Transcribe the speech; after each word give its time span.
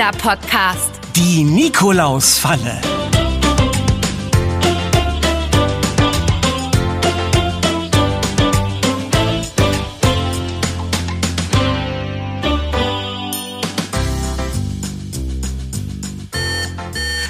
Kinderpodcast. 0.00 0.92
Die 1.14 1.44
Nikolausfalle. 1.44 2.80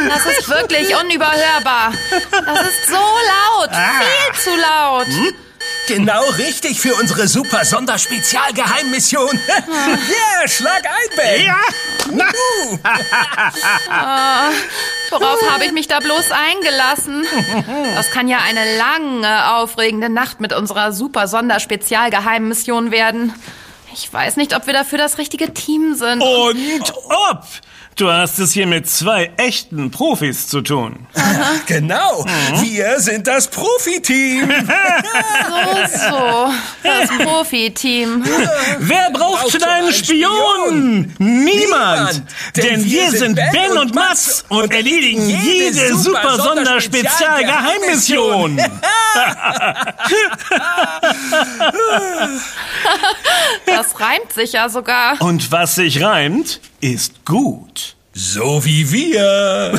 das 0.09 0.25
ist 0.25 0.49
wirklich 0.49 0.95
unüberhörbar. 0.95 1.93
Das 2.31 2.69
ist 2.69 2.87
so 2.87 2.95
laut, 2.95 3.69
viel 3.69 4.41
zu 4.41 4.59
laut. 4.59 5.44
Genau 5.87 6.23
richtig 6.37 6.81
für 6.81 6.95
unsere 6.95 7.27
super 7.27 7.63
Sonderspezialgeheimmission. 7.63 9.29
yeah, 9.67 10.47
schlag 10.47 10.83
ein, 10.85 11.15
Ben. 11.15 11.45
Ja, 11.45 11.57
na, 12.11 12.25
Worauf 15.11 15.51
habe 15.51 15.65
ich 15.65 15.71
mich 15.71 15.87
da 15.87 15.99
bloß 15.99 16.31
eingelassen? 16.31 17.25
Das 17.95 18.11
kann 18.11 18.27
ja 18.27 18.39
eine 18.39 18.77
lange, 18.77 19.55
aufregende 19.55 20.09
Nacht 20.09 20.39
mit 20.41 20.53
unserer 20.53 20.91
super 20.91 21.27
Sonderspezialgeheimmission 21.27 22.91
werden. 22.91 23.33
Ich 23.93 24.11
weiß 24.11 24.35
nicht, 24.37 24.55
ob 24.55 24.67
wir 24.67 24.73
dafür 24.73 24.97
das 24.97 25.17
richtige 25.17 25.53
Team 25.53 25.95
sind. 25.95 26.21
und 26.21 26.93
ob. 27.29 27.43
Du 27.95 28.11
hast 28.11 28.39
es 28.39 28.51
hier 28.51 28.67
mit 28.67 28.89
zwei 28.89 29.31
echten 29.37 29.89
Profis 29.89 30.49
zu 30.49 30.59
tun. 30.61 31.07
Genau, 31.65 32.25
wir 32.61 32.99
sind 32.99 33.25
das 33.25 33.47
Profiteam. 33.47 34.51
So, 35.85 35.91
so, 35.99 36.49
das 36.83 37.09
Profiteam. 37.23 38.23
Wer 38.79 39.11
braucht 39.11 39.43
braucht 39.43 39.51
schon 39.51 39.63
einen 39.63 39.85
einen 39.85 39.93
Spion? 39.93 41.13
Niemand. 41.19 41.19
Niemand. 41.19 42.23
Denn, 42.55 42.83
wir 42.83 43.11
sind 43.11 43.35
Ben 43.35 43.77
und 43.77 43.93
Mats 43.95 44.43
und 44.49 44.73
erledigen 44.73 45.29
jede 45.29 45.95
super 45.95 46.37
Sonderspezialgeheimmission. 46.37 48.59
Das 53.65 53.99
reimt 53.99 54.31
sich 54.33 54.53
ja 54.53 54.69
sogar. 54.69 55.21
Und 55.21 55.51
was 55.51 55.75
sich 55.75 56.01
reimt, 56.01 56.61
ist 56.93 57.25
gut. 57.25 57.95
So 58.13 58.63
wie 58.63 58.91
wir. 58.91 59.73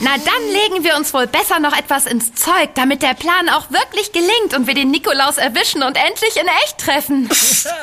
Na, 0.00 0.16
dann 0.16 0.42
legen 0.52 0.84
wir 0.84 0.96
uns 0.96 1.12
wohl 1.12 1.26
besser 1.26 1.58
noch 1.58 1.76
etwas 1.76 2.06
ins 2.06 2.32
Zeug, 2.32 2.70
damit 2.74 3.02
der 3.02 3.12
Plan 3.14 3.50
auch 3.50 3.70
wirklich 3.70 4.12
gelingt 4.12 4.54
und 4.56 4.66
wir 4.66 4.74
den 4.74 4.90
Nikolaus 4.90 5.36
erwischen 5.36 5.82
und 5.82 5.98
endlich 5.98 6.36
in 6.36 6.46
echt 6.64 6.78
treffen. 6.78 7.28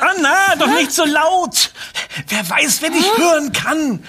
Anna, 0.02 0.56
doch 0.58 0.74
nicht 0.74 0.92
so 0.92 1.06
laut. 1.06 1.72
Wer 2.30 2.50
weiß, 2.50 2.82
wer 2.82 2.90
dich 2.90 3.06
hören 3.18 3.52
kann. 3.52 4.04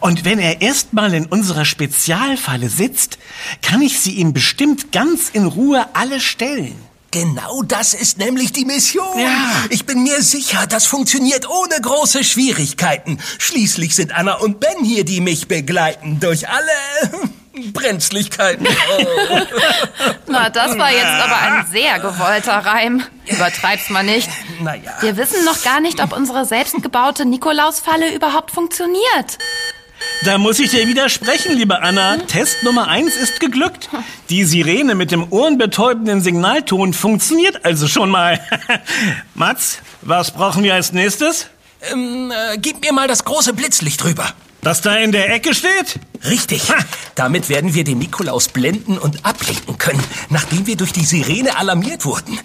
Und 0.00 0.26
wenn 0.26 0.38
er 0.38 0.60
erstmal 0.60 1.14
in 1.14 1.24
unserer 1.24 1.64
Spezialfalle 1.64 2.68
sitzt, 2.68 3.18
kann 3.62 3.80
ich 3.80 4.00
sie 4.00 4.16
ihm 4.16 4.34
bestimmt 4.34 4.92
ganz 4.92 5.30
in 5.30 5.46
Ruhe 5.46 5.86
alle 5.94 6.20
stellen. 6.20 6.89
Genau 7.10 7.62
das 7.62 7.92
ist 7.94 8.18
nämlich 8.18 8.52
die 8.52 8.64
Mission. 8.64 9.18
Ja. 9.18 9.64
Ich 9.70 9.84
bin 9.84 10.02
mir 10.04 10.22
sicher, 10.22 10.66
das 10.68 10.86
funktioniert 10.86 11.48
ohne 11.48 11.80
große 11.80 12.22
Schwierigkeiten. 12.22 13.18
Schließlich 13.38 13.96
sind 13.96 14.12
Anna 14.14 14.34
und 14.34 14.60
Ben 14.60 14.84
hier, 14.84 15.04
die 15.04 15.20
mich 15.20 15.48
begleiten 15.48 16.20
durch 16.20 16.48
alle 16.48 17.30
Brenzlichkeiten. 17.72 18.66
Oh. 18.66 19.04
Na, 20.28 20.50
das 20.50 20.78
war 20.78 20.92
jetzt 20.92 21.04
aber 21.04 21.36
ein 21.36 21.66
sehr 21.66 21.98
gewollter 21.98 22.58
Reim. 22.58 23.02
Übertreib's 23.26 23.90
mal 23.90 24.04
nicht. 24.04 24.28
Naja. 24.60 24.92
Wir 25.00 25.16
wissen 25.16 25.44
noch 25.44 25.62
gar 25.64 25.80
nicht, 25.80 26.00
ob 26.00 26.16
unsere 26.16 26.44
selbstgebaute 26.44 27.24
Nikolausfalle 27.24 28.14
überhaupt 28.14 28.52
funktioniert. 28.52 29.38
Da 30.22 30.36
muss 30.36 30.58
ich 30.58 30.70
dir 30.70 30.86
widersprechen, 30.86 31.56
liebe 31.56 31.80
Anna. 31.80 32.18
Test 32.18 32.62
Nummer 32.62 32.88
eins 32.88 33.16
ist 33.16 33.40
geglückt. 33.40 33.88
Die 34.28 34.44
Sirene 34.44 34.94
mit 34.94 35.12
dem 35.12 35.32
ohrenbetäubenden 35.32 36.20
Signalton 36.20 36.92
funktioniert 36.92 37.64
also 37.64 37.88
schon 37.88 38.10
mal. 38.10 38.38
Mats, 39.34 39.78
was 40.02 40.30
brauchen 40.32 40.62
wir 40.62 40.74
als 40.74 40.92
nächstes? 40.92 41.46
Ähm, 41.90 42.30
äh, 42.30 42.58
gib 42.58 42.82
mir 42.82 42.92
mal 42.92 43.08
das 43.08 43.24
große 43.24 43.54
Blitzlicht 43.54 44.04
rüber. 44.04 44.26
Das 44.62 44.82
da 44.82 44.94
in 44.96 45.12
der 45.12 45.32
Ecke 45.32 45.54
steht? 45.54 45.98
Richtig. 46.24 46.62
Damit 47.14 47.48
werden 47.48 47.74
wir 47.74 47.82
den 47.84 47.98
Nikolaus 47.98 48.48
blenden 48.48 48.98
und 48.98 49.24
ablenken 49.24 49.78
können, 49.78 50.02
nachdem 50.28 50.66
wir 50.66 50.76
durch 50.76 50.92
die 50.92 51.04
Sirene 51.04 51.56
alarmiert 51.56 52.04
wurden. 52.04 52.38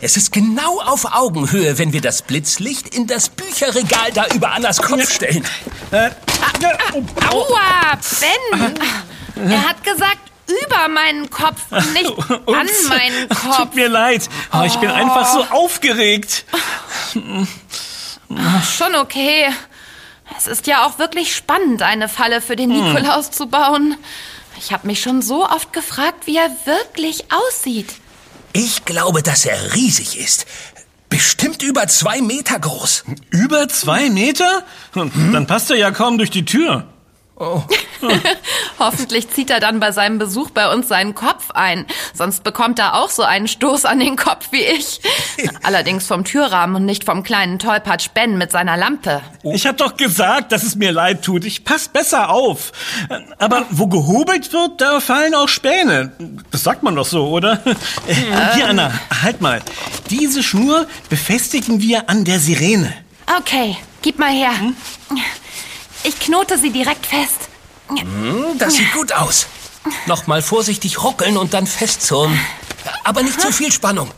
Es 0.00 0.16
ist 0.16 0.32
genau 0.32 0.80
auf 0.80 1.04
Augenhöhe, 1.14 1.78
wenn 1.78 1.92
wir 1.92 2.00
das 2.00 2.22
Blitzlicht 2.22 2.94
in 2.94 3.06
das 3.06 3.28
Bücherregal 3.28 4.10
da 4.12 4.26
über 4.34 4.52
Annas 4.52 4.82
Kopf 4.82 5.12
stellen. 5.12 5.44
Äh, 5.92 6.10
Aua, 7.30 7.98
Ben! 8.20 8.74
Er 9.48 9.68
hat 9.68 9.84
gesagt, 9.84 10.18
über 10.64 10.88
meinen 10.88 11.30
Kopf, 11.30 11.60
nicht 11.92 12.12
an 12.28 12.66
meinen 12.88 13.28
Kopf. 13.28 13.56
Tut 13.56 13.74
mir 13.76 13.88
leid. 13.88 14.28
Oh, 14.52 14.62
ich 14.66 14.74
bin 14.76 14.90
einfach 14.90 15.32
so 15.32 15.44
aufgeregt. 15.54 16.44
Schon 18.76 18.94
okay. 18.96 19.48
Es 20.36 20.46
ist 20.46 20.66
ja 20.66 20.86
auch 20.86 20.98
wirklich 20.98 21.34
spannend, 21.34 21.82
eine 21.82 22.08
Falle 22.08 22.40
für 22.40 22.56
den 22.56 22.70
Hm. 22.70 22.92
Nikolaus 22.94 23.30
zu 23.30 23.46
bauen. 23.46 23.96
Ich 24.58 24.72
habe 24.72 24.86
mich 24.86 25.00
schon 25.00 25.22
so 25.22 25.46
oft 25.46 25.72
gefragt, 25.72 26.26
wie 26.26 26.36
er 26.36 26.50
wirklich 26.64 27.24
aussieht. 27.32 27.94
Ich 28.52 28.84
glaube, 28.84 29.22
dass 29.22 29.44
er 29.46 29.74
riesig 29.74 30.18
ist. 30.18 30.46
Bestimmt 31.08 31.62
über 31.62 31.86
zwei 31.88 32.20
Meter 32.20 32.58
groß. 32.58 33.04
Über 33.30 33.68
zwei 33.68 34.10
Meter? 34.10 34.64
Dann 34.94 35.46
passt 35.46 35.70
er 35.70 35.76
ja 35.76 35.90
kaum 35.90 36.18
durch 36.18 36.30
die 36.30 36.44
Tür. 36.44 36.86
Hoffentlich 38.78 39.30
zieht 39.30 39.50
er 39.50 39.60
dann 39.60 39.80
bei 39.80 39.92
seinem 39.92 40.18
Besuch 40.18 40.50
bei 40.50 40.72
uns 40.72 40.88
seinen 40.88 41.14
Kopf 41.14 41.50
ein. 41.52 41.86
Sonst 42.12 42.44
bekommt 42.44 42.78
er 42.78 42.94
auch 42.94 43.10
so 43.10 43.22
einen 43.22 43.48
Stoß 43.48 43.84
an 43.86 43.98
den 43.98 44.16
Kopf 44.16 44.48
wie 44.52 44.62
ich. 44.62 45.00
Allerdings 45.62 46.06
vom 46.06 46.24
Türrahmen 46.24 46.76
und 46.76 46.84
nicht 46.84 47.04
vom 47.04 47.22
kleinen 47.22 47.58
Tollpatsch 47.58 48.08
Ben 48.12 48.36
mit 48.36 48.52
seiner 48.52 48.76
Lampe. 48.76 49.22
Ich 49.42 49.66
hab 49.66 49.78
doch 49.78 49.96
gesagt, 49.96 50.52
dass 50.52 50.62
es 50.62 50.76
mir 50.76 50.92
leid 50.92 51.22
tut. 51.24 51.44
Ich 51.44 51.64
pass 51.64 51.88
besser 51.88 52.30
auf. 52.30 52.72
Aber 53.38 53.64
wo 53.70 53.86
gehobelt 53.86 54.52
wird, 54.52 54.80
da 54.80 55.00
fallen 55.00 55.34
auch 55.34 55.48
Späne. 55.48 56.12
Das 56.50 56.62
sagt 56.62 56.82
man 56.82 56.94
doch 56.94 57.06
so, 57.06 57.28
oder? 57.28 57.62
Äh, 58.06 58.54
Hier, 58.54 58.68
Anna, 58.68 58.92
halt 59.22 59.40
mal. 59.40 59.60
Diese 60.10 60.42
Schnur 60.42 60.86
befestigen 61.08 61.80
wir 61.80 62.08
an 62.08 62.24
der 62.24 62.38
Sirene. 62.38 62.92
Okay, 63.38 63.76
gib 64.02 64.18
mal 64.18 64.30
her. 64.30 64.52
Ich 66.04 66.18
knote 66.18 66.58
sie 66.58 66.70
direkt 66.70 67.06
fest. 67.06 67.48
Hm, 67.88 68.58
das 68.58 68.74
sieht 68.74 68.92
gut 68.92 69.12
aus. 69.12 69.46
Nochmal 70.06 70.42
vorsichtig 70.42 71.02
ruckeln 71.02 71.36
und 71.36 71.54
dann 71.54 71.66
festzurren. 71.66 72.38
Aber 73.04 73.22
nicht 73.22 73.40
zu 73.40 73.52
viel 73.52 73.72
Spannung. 73.72 74.10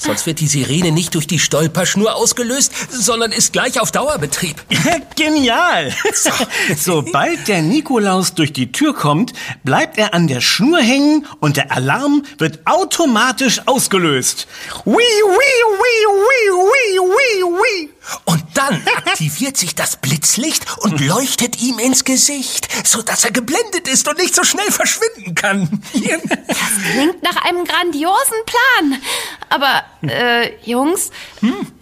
Sonst 0.00 0.26
wird 0.26 0.38
die 0.38 0.46
Sirene 0.46 0.92
nicht 0.92 1.16
durch 1.16 1.26
die 1.26 1.40
Stolperschnur 1.40 2.14
ausgelöst, 2.14 2.72
sondern 2.90 3.32
ist 3.32 3.52
gleich 3.52 3.80
auf 3.80 3.90
Dauerbetrieb. 3.90 4.56
Genial! 5.16 5.92
Sobald 6.76 7.48
der 7.48 7.62
Nikolaus 7.62 8.34
durch 8.34 8.52
die 8.52 8.70
Tür 8.70 8.94
kommt, 8.94 9.32
bleibt 9.64 9.98
er 9.98 10.14
an 10.14 10.28
der 10.28 10.40
Schnur 10.40 10.78
hängen 10.78 11.26
und 11.40 11.56
der 11.56 11.72
Alarm 11.72 12.22
wird 12.38 12.60
automatisch 12.64 13.60
ausgelöst. 13.66 14.46
Wii, 14.84 14.94
wii, 14.94 14.94
wii, 14.94 16.06
wii, 16.06 16.52
wii, 16.70 17.00
wii, 17.00 17.44
wii. 17.44 17.90
Und 18.24 18.42
dann 18.54 18.82
aktiviert 18.96 19.56
sich 19.56 19.74
das 19.74 19.96
Blitzlicht 19.96 20.64
und 20.78 21.00
leuchtet 21.00 21.60
ihm 21.60 21.78
ins 21.78 22.04
Gesicht, 22.04 22.68
sodass 22.86 23.24
er 23.24 23.32
geblendet 23.32 23.88
ist 23.88 24.08
und 24.08 24.18
nicht 24.18 24.34
so 24.34 24.44
schnell 24.44 24.70
verschwinden 24.70 25.34
kann. 25.34 25.82
Klingt 25.92 27.22
nach 27.22 27.36
einem 27.44 27.64
grandiosen 27.64 28.36
Plan. 28.46 29.02
Aber, 29.50 29.84
äh, 30.02 30.54
Jungs, 30.64 31.10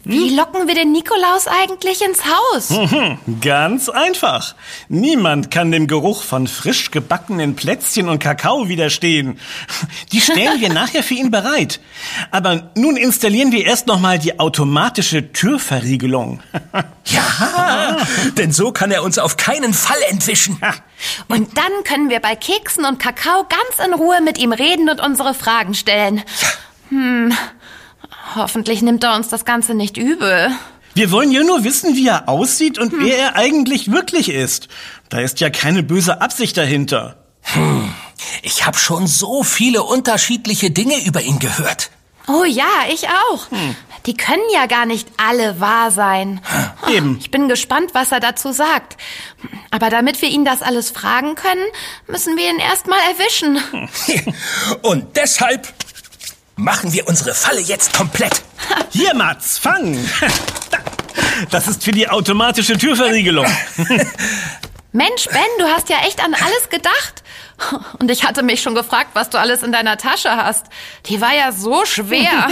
wie 0.04 0.34
locken 0.36 0.68
wir 0.68 0.74
den 0.74 0.92
Nikolaus 0.92 1.46
eigentlich 1.48 2.02
ins 2.02 2.22
Haus? 2.24 2.68
Ganz 3.40 3.88
einfach. 3.88 4.54
Niemand 4.88 5.50
kann 5.50 5.72
dem 5.72 5.86
Geruch 5.86 6.22
von 6.22 6.46
frisch 6.46 6.90
gebackenen 6.90 7.56
Plätzchen 7.56 8.08
und 8.08 8.18
Kakao 8.18 8.68
widerstehen. 8.68 9.38
Die 10.12 10.20
stellen 10.20 10.60
wir 10.60 10.68
nachher 10.72 11.02
für 11.02 11.14
ihn 11.14 11.30
bereit. 11.30 11.80
Aber 12.30 12.70
nun 12.76 12.96
installieren 12.96 13.52
wir 13.52 13.64
erst 13.64 13.86
noch 13.86 13.98
mal 13.98 14.18
die 14.18 14.38
automatische 14.38 15.32
Türverriegelung. 15.32 16.40
Ja, 17.08 17.98
denn 18.36 18.50
so 18.50 18.72
kann 18.72 18.90
er 18.90 19.04
uns 19.04 19.18
auf 19.18 19.36
keinen 19.36 19.74
Fall 19.74 19.98
entwischen. 20.08 20.60
Und 21.28 21.56
dann 21.56 21.70
können 21.84 22.10
wir 22.10 22.18
bei 22.18 22.34
Keksen 22.34 22.84
und 22.84 22.98
Kakao 22.98 23.44
ganz 23.44 23.86
in 23.86 23.94
Ruhe 23.94 24.20
mit 24.20 24.38
ihm 24.38 24.50
reden 24.50 24.88
und 24.88 25.00
unsere 25.00 25.32
Fragen 25.32 25.74
stellen. 25.74 26.24
Hm, 26.88 27.32
hoffentlich 28.34 28.82
nimmt 28.82 29.04
er 29.04 29.14
uns 29.14 29.28
das 29.28 29.44
Ganze 29.44 29.74
nicht 29.74 29.96
übel. 29.96 30.50
Wir 30.94 31.10
wollen 31.10 31.30
ja 31.30 31.42
nur 31.42 31.62
wissen, 31.62 31.94
wie 31.94 32.08
er 32.08 32.28
aussieht 32.28 32.78
und 32.78 32.92
wer 32.98 33.18
er 33.18 33.36
eigentlich 33.36 33.92
wirklich 33.92 34.30
ist. 34.30 34.68
Da 35.10 35.20
ist 35.20 35.40
ja 35.40 35.50
keine 35.50 35.82
böse 35.82 36.20
Absicht 36.22 36.56
dahinter. 36.56 37.16
Ich 38.42 38.64
habe 38.64 38.78
schon 38.78 39.06
so 39.06 39.42
viele 39.42 39.82
unterschiedliche 39.82 40.70
Dinge 40.70 41.04
über 41.04 41.20
ihn 41.20 41.38
gehört. 41.38 41.90
Oh 42.28 42.44
ja, 42.44 42.86
ich 42.90 43.08
auch. 43.08 43.46
Die 44.06 44.16
können 44.16 44.42
ja 44.52 44.66
gar 44.66 44.86
nicht 44.86 45.08
alle 45.16 45.60
wahr 45.60 45.90
sein. 45.90 46.40
Eben. 46.88 47.18
Ich 47.20 47.30
bin 47.30 47.48
gespannt, 47.48 47.90
was 47.92 48.10
er 48.10 48.20
dazu 48.20 48.52
sagt. 48.52 48.96
Aber 49.70 49.90
damit 49.90 50.22
wir 50.22 50.28
ihn 50.28 50.44
das 50.44 50.62
alles 50.62 50.90
fragen 50.90 51.34
können, 51.34 51.64
müssen 52.06 52.36
wir 52.36 52.48
ihn 52.48 52.58
erstmal 52.58 53.00
erwischen. 53.12 53.58
Und 54.82 55.16
deshalb 55.16 55.72
machen 56.56 56.92
wir 56.92 57.06
unsere 57.06 57.32
Falle 57.34 57.60
jetzt 57.60 57.92
komplett. 57.92 58.42
Hier, 58.90 59.14
Mats, 59.14 59.58
fang! 59.58 59.96
Das 61.50 61.68
ist 61.68 61.84
für 61.84 61.92
die 61.92 62.08
automatische 62.08 62.78
Türverriegelung. 62.78 63.44
Mensch, 64.92 65.26
Ben, 65.26 65.42
du 65.58 65.66
hast 65.66 65.90
ja 65.90 65.98
echt 66.06 66.24
an 66.24 66.32
alles 66.32 66.70
gedacht. 66.70 67.22
Und 67.98 68.10
ich 68.10 68.24
hatte 68.24 68.42
mich 68.42 68.62
schon 68.62 68.74
gefragt, 68.74 69.10
was 69.12 69.28
du 69.28 69.38
alles 69.38 69.62
in 69.62 69.70
deiner 69.70 69.98
Tasche 69.98 70.30
hast. 70.30 70.64
Die 71.06 71.20
war 71.20 71.34
ja 71.34 71.52
so 71.52 71.84
schwer. 71.84 72.48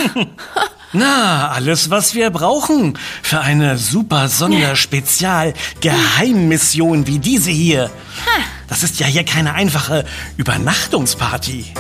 Na, 0.93 1.49
alles, 1.51 1.89
was 1.89 2.15
wir 2.15 2.29
brauchen 2.31 2.99
für 3.23 3.41
eine 3.41 3.79
super 3.79 4.29
Sonderspezial-Geheimmission 4.29 7.07
wie 7.07 7.19
diese 7.19 7.51
hier. 7.51 7.91
Das 8.69 8.83
ist 8.83 9.01
ja 9.01 9.07
hier 9.07 9.25
keine 9.25 9.55
einfache 9.55 10.05
Übernachtungsparty. 10.37 11.73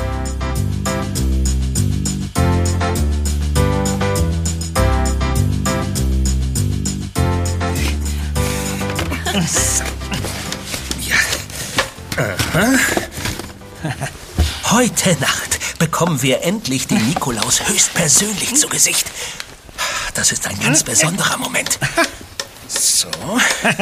Heute 14.75 15.17
Nacht 15.21 15.79
bekommen 15.79 16.21
wir 16.21 16.43
endlich 16.43 16.88
den 16.88 17.06
Nikolaus 17.06 17.69
höchstpersönlich 17.69 18.56
zu 18.56 18.69
Gesicht. 18.69 19.09
Das 20.15 20.32
ist 20.32 20.49
ein 20.49 20.59
ganz 20.59 20.82
besonderer 20.82 21.37
Moment. 21.37 21.79
So, 22.67 23.06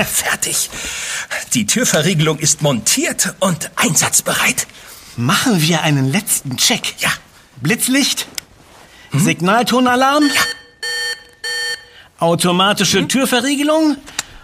fertig. 0.05 0.69
Die 1.55 1.65
Türverriegelung 1.65 2.39
ist 2.39 2.61
montiert 2.61 3.35
und 3.41 3.71
einsatzbereit. 3.77 4.67
Machen 5.17 5.63
wir 5.63 5.81
einen 5.81 6.13
letzten 6.13 6.59
Check. 6.59 6.97
Ja. 6.99 7.11
Blitzlicht? 7.63 8.27
Signaltonalarm? 9.15 10.27
Ja. 10.27 10.43
Automatische 12.19 13.09
Türverriegelung? 13.09 13.97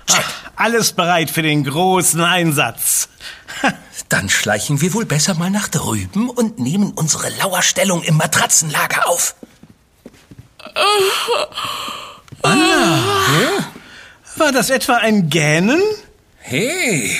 Check. 0.07 0.25
Alles 0.59 0.93
bereit 0.93 1.31
für 1.31 1.43
den 1.43 1.63
großen 1.63 2.21
Einsatz. 2.21 3.09
Dann 4.09 4.29
schleichen 4.29 4.81
wir 4.81 4.93
wohl 4.93 5.05
besser 5.05 5.35
mal 5.35 5.51
nach 5.51 5.69
drüben 5.69 6.29
und 6.29 6.59
nehmen 6.59 6.93
unsere 6.93 7.29
Lauerstellung 7.39 8.03
im 8.03 8.17
Matratzenlager 8.17 9.09
auf. 9.09 9.37
War 14.37 14.51
das 14.53 14.71
etwa 14.71 14.97
ein 14.97 15.31
Gähnen? 15.31 15.81
Hey, 16.41 17.17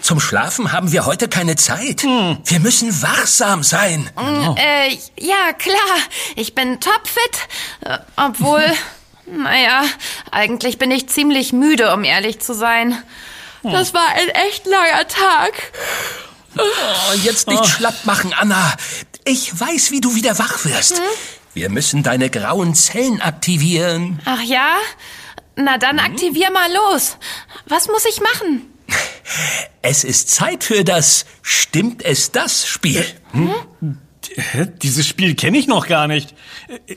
zum 0.00 0.20
Schlafen 0.20 0.70
haben 0.70 0.92
wir 0.92 1.06
heute 1.06 1.28
keine 1.28 1.56
Zeit. 1.56 2.04
Wir 2.04 2.60
müssen 2.60 3.02
wachsam 3.02 3.64
sein. 3.64 4.08
äh, 4.56 4.96
ja, 5.18 5.52
klar. 5.58 5.76
Ich 6.36 6.54
bin 6.54 6.78
topfit. 6.78 7.48
Äh, 7.80 7.98
obwohl, 8.16 8.62
naja, 9.26 9.84
eigentlich 10.30 10.78
bin 10.78 10.90
ich 10.90 11.08
ziemlich 11.08 11.52
müde, 11.52 11.92
um 11.92 12.04
ehrlich 12.04 12.40
zu 12.40 12.54
sein. 12.54 12.96
Das 13.62 13.94
war 13.94 14.06
ein 14.14 14.28
echt 14.28 14.66
langer 14.66 15.08
Tag. 15.08 15.52
Oh, 16.56 17.12
jetzt 17.24 17.48
nicht 17.48 17.66
schlapp 17.66 18.04
machen, 18.04 18.32
Anna. 18.32 18.74
Ich 19.24 19.58
weiß, 19.58 19.90
wie 19.90 20.00
du 20.00 20.14
wieder 20.14 20.38
wach 20.38 20.64
wirst. 20.64 21.02
Wir 21.52 21.68
müssen 21.68 22.02
deine 22.02 22.30
grauen 22.30 22.74
Zellen 22.74 23.20
aktivieren. 23.20 24.20
Ach 24.24 24.42
ja? 24.42 24.76
Na 25.56 25.78
dann 25.78 25.98
aktivier 25.98 26.50
mal 26.50 26.70
los. 26.72 27.16
Was 27.66 27.88
muss 27.88 28.04
ich 28.04 28.20
machen? 28.20 28.72
Es 29.82 30.04
ist 30.04 30.30
Zeit 30.30 30.64
für 30.64 30.84
das 30.84 31.26
Stimmt 31.42 32.04
es 32.04 32.30
das 32.30 32.66
Spiel. 32.66 33.04
Hä? 33.32 34.66
Dieses 34.82 35.06
Spiel 35.06 35.34
kenne 35.34 35.58
ich 35.58 35.66
noch 35.66 35.88
gar 35.88 36.06
nicht. 36.06 36.34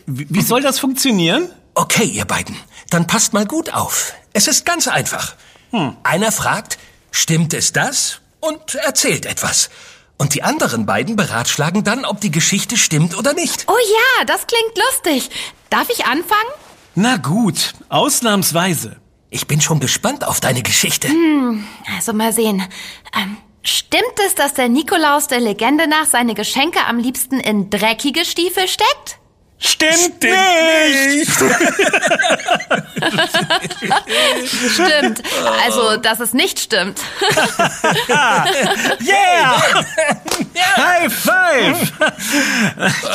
Wie 0.05 0.41
soll 0.41 0.61
das 0.61 0.79
funktionieren? 0.79 1.49
Okay, 1.79 2.03
ihr 2.03 2.25
beiden, 2.25 2.57
dann 2.89 3.07
passt 3.07 3.31
mal 3.31 3.45
gut 3.45 3.73
auf. 3.73 4.13
Es 4.33 4.49
ist 4.49 4.65
ganz 4.65 4.89
einfach. 4.89 5.35
Einer 6.03 6.33
fragt, 6.33 6.77
stimmt 7.09 7.53
es 7.53 7.71
das? 7.71 8.19
Und 8.41 8.75
erzählt 8.75 9.25
etwas. 9.25 9.69
Und 10.17 10.33
die 10.35 10.43
anderen 10.43 10.85
beiden 10.85 11.15
beratschlagen 11.15 11.85
dann, 11.85 12.03
ob 12.03 12.19
die 12.19 12.31
Geschichte 12.31 12.75
stimmt 12.75 13.17
oder 13.17 13.31
nicht. 13.31 13.63
Oh 13.69 13.71
ja, 13.71 14.25
das 14.25 14.45
klingt 14.45 14.77
lustig. 14.77 15.29
Darf 15.69 15.89
ich 15.89 16.05
anfangen? 16.05 16.51
Na 16.95 17.15
gut, 17.15 17.73
ausnahmsweise. 17.87 18.97
Ich 19.29 19.47
bin 19.47 19.61
schon 19.61 19.79
gespannt 19.79 20.25
auf 20.25 20.41
deine 20.41 20.63
Geschichte. 20.63 21.07
Also 21.95 22.11
mal 22.11 22.33
sehen. 22.33 22.61
Ähm, 23.15 23.37
stimmt 23.63 24.19
es, 24.27 24.35
dass 24.35 24.53
der 24.53 24.67
Nikolaus 24.67 25.27
der 25.27 25.39
Legende 25.39 25.87
nach 25.87 26.07
seine 26.07 26.33
Geschenke 26.33 26.83
am 26.85 26.99
liebsten 26.99 27.39
in 27.39 27.69
dreckige 27.69 28.25
Stiefel 28.25 28.67
steckt? 28.67 29.18
Stimmt, 29.61 30.21
nicht! 30.23 31.31
Stimmt. 34.73 35.21
Also, 35.65 35.97
dass 35.97 36.19
es 36.19 36.33
nicht 36.33 36.59
stimmt. 36.59 36.99
Yeah! 39.01 39.61
High 40.77 41.13
five! 41.13 41.91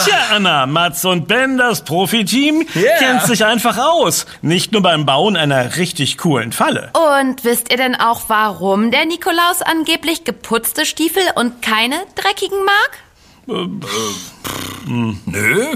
Tja, 0.04 0.18
Anna, 0.32 0.66
Mats 0.66 1.04
und 1.04 1.26
Ben, 1.28 1.56
das 1.58 1.84
Profiteam, 1.84 2.66
Yeah. 2.74 2.98
kennt 2.98 3.22
sich 3.22 3.44
einfach 3.44 3.78
aus. 3.78 4.26
Nicht 4.42 4.72
nur 4.72 4.82
beim 4.82 5.06
Bauen 5.06 5.36
einer 5.36 5.76
richtig 5.76 6.18
coolen 6.18 6.52
Falle. 6.52 6.90
Und 7.16 7.44
wisst 7.44 7.70
ihr 7.70 7.76
denn 7.78 7.94
auch, 7.94 8.22
warum 8.28 8.90
der 8.90 9.04
Nikolaus 9.06 9.62
angeblich 9.62 10.24
geputzte 10.24 10.84
Stiefel 10.86 11.22
und 11.34 11.62
keine 11.62 11.96
dreckigen 12.14 12.58
mag? 12.64 12.90
Nö. 14.86 15.66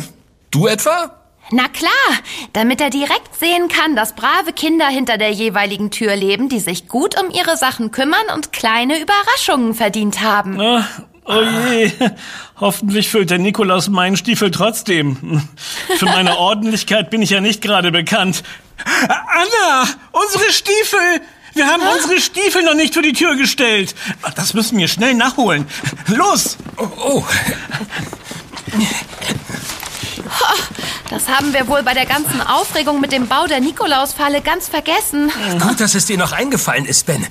Du 0.50 0.66
etwa? 0.66 1.14
Na 1.50 1.68
klar, 1.68 1.90
damit 2.52 2.80
er 2.80 2.90
direkt 2.90 3.34
sehen 3.38 3.68
kann, 3.68 3.96
dass 3.96 4.14
brave 4.14 4.52
Kinder 4.54 4.86
hinter 4.86 5.16
der 5.16 5.30
jeweiligen 5.30 5.90
Tür 5.90 6.14
leben, 6.14 6.48
die 6.48 6.60
sich 6.60 6.88
gut 6.88 7.18
um 7.18 7.30
ihre 7.30 7.56
Sachen 7.56 7.90
kümmern 7.90 8.26
und 8.34 8.52
kleine 8.52 9.00
Überraschungen 9.00 9.74
verdient 9.74 10.20
haben. 10.20 10.60
Ah, 10.60 10.86
Oh 11.30 11.42
je, 11.42 11.92
hoffentlich 12.58 13.11
füllt 13.11 13.28
der 13.28 13.37
Nikolaus 13.37 13.88
meinen 13.88 14.16
Stiefel 14.16 14.50
trotzdem. 14.50 15.46
Für 15.99 16.06
meine 16.06 16.38
Ordentlichkeit 16.38 17.11
bin 17.11 17.20
ich 17.20 17.28
ja 17.28 17.42
nicht 17.42 17.61
gerade 17.61 17.92
bekannt. 17.92 18.42
Anna, 19.02 19.87
unsere 20.12 20.50
Stiefel! 20.50 21.20
Wir 21.52 21.66
haben 21.66 21.82
unsere 21.82 22.18
Stiefel 22.23 22.62
noch 22.62 22.73
nicht 22.73 22.94
vor 22.94 23.02
die 23.02 23.12
Tür 23.12 23.37
gestellt. 23.37 23.94
Das 24.37 24.54
müssen 24.54 24.78
wir 24.78 24.88
schnell 24.88 25.12
nachholen. 25.12 25.66
Los! 26.06 26.56
Oh, 26.78 26.88
oh. 26.96 27.25
Das 31.10 31.28
haben 31.28 31.54
wir 31.54 31.68
wohl 31.68 31.82
bei 31.82 31.94
der 31.94 32.04
ganzen 32.04 32.40
Aufregung 32.40 33.00
mit 33.00 33.12
dem 33.12 33.28
Bau 33.28 33.46
der 33.46 33.60
Nikolausfalle 33.60 34.42
ganz 34.42 34.68
vergessen. 34.68 35.30
Gut, 35.58 35.80
dass 35.80 35.94
es 35.94 36.04
dir 36.06 36.18
noch 36.18 36.32
eingefallen 36.32 36.84
ist, 36.84 37.06
Ben. 37.06 37.26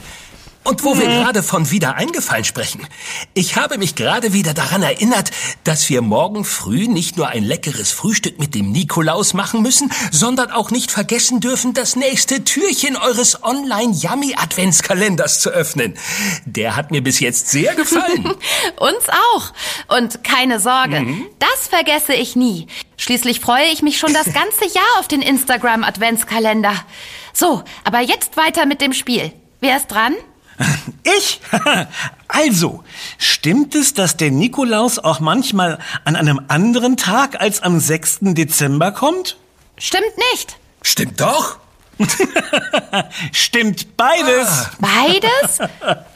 Und 0.68 0.84
wo 0.84 1.00
wir 1.00 1.06
gerade 1.06 1.44
von 1.44 1.72
wieder 1.72 1.96
eingefallen 1.96 2.44
sprechen. 2.44 2.86
Ich 3.34 3.56
habe 3.56 3.78
mich 3.78 3.96
gerade 3.96 4.34
wieder 4.34 4.54
daran 4.54 4.84
erinnert, 4.84 5.32
dass 5.64 5.88
wir 5.90 6.02
morgen 6.02 6.44
früh 6.44 6.90
nicht 6.90 7.16
nur 7.16 7.30
ein 7.30 7.46
leckeres 7.46 7.94
Frühstück 7.94 8.38
mit 8.38 8.54
dem 8.54 8.74
Nikolaus 8.74 9.34
machen 9.34 9.62
müssen, 9.62 9.90
sondern 10.12 10.52
auch 10.52 10.70
nicht 10.70 10.92
vergessen 10.92 11.40
dürfen, 11.40 11.74
das 11.74 11.96
nächste 11.96 12.44
Türchen 12.44 12.98
eures 12.98 13.42
Online-Yummy-Adventskalenders 13.44 15.40
zu 15.40 15.52
öffnen. 15.52 15.98
Der 16.44 16.76
hat 16.76 16.92
mir 16.92 17.02
bis 17.02 17.22
jetzt 17.22 17.48
sehr 17.48 17.74
gefallen. 17.74 18.26
Uns 18.76 19.08
auch. 19.08 19.54
Und 19.98 20.26
keine 20.26 20.60
Sorge, 20.60 21.08
das 21.40 21.70
vergesse 21.70 22.14
ich 22.14 22.36
nie. 22.36 22.68
Schließlich 22.98 23.40
freue 23.40 23.68
ich 23.72 23.84
mich 23.84 23.98
schon 24.00 24.14
das 24.14 24.34
ganze 24.34 24.66
Jahr 24.74 25.00
auf 25.00 25.08
den 25.08 25.22
Instagram-Adventskalender. 25.22 26.74
So, 27.32 27.64
aber 27.86 28.02
jetzt 28.02 28.36
weiter 28.36 28.66
mit 28.66 28.82
dem 28.82 28.92
Spiel. 28.92 29.32
Wer 29.62 29.78
ist 29.78 29.88
dran? 29.88 30.14
Ich? 31.04 31.42
Also, 32.30 32.84
stimmt 33.18 33.74
es, 33.74 33.94
dass 33.94 34.18
der 34.18 34.32
Nikolaus 34.32 35.00
auch 35.00 35.22
manchmal 35.22 35.80
an 36.04 36.18
einem 36.18 36.42
anderen 36.50 36.98
Tag 36.98 37.40
als 37.40 37.64
am 37.64 37.80
6. 37.80 38.18
Dezember 38.22 38.92
kommt? 38.92 39.38
Stimmt 39.78 40.12
nicht. 40.34 40.58
Stimmt 40.82 41.22
doch. 41.22 41.58
Stimmt 43.32 43.96
beides. 43.96 44.70
Beides? 44.80 45.60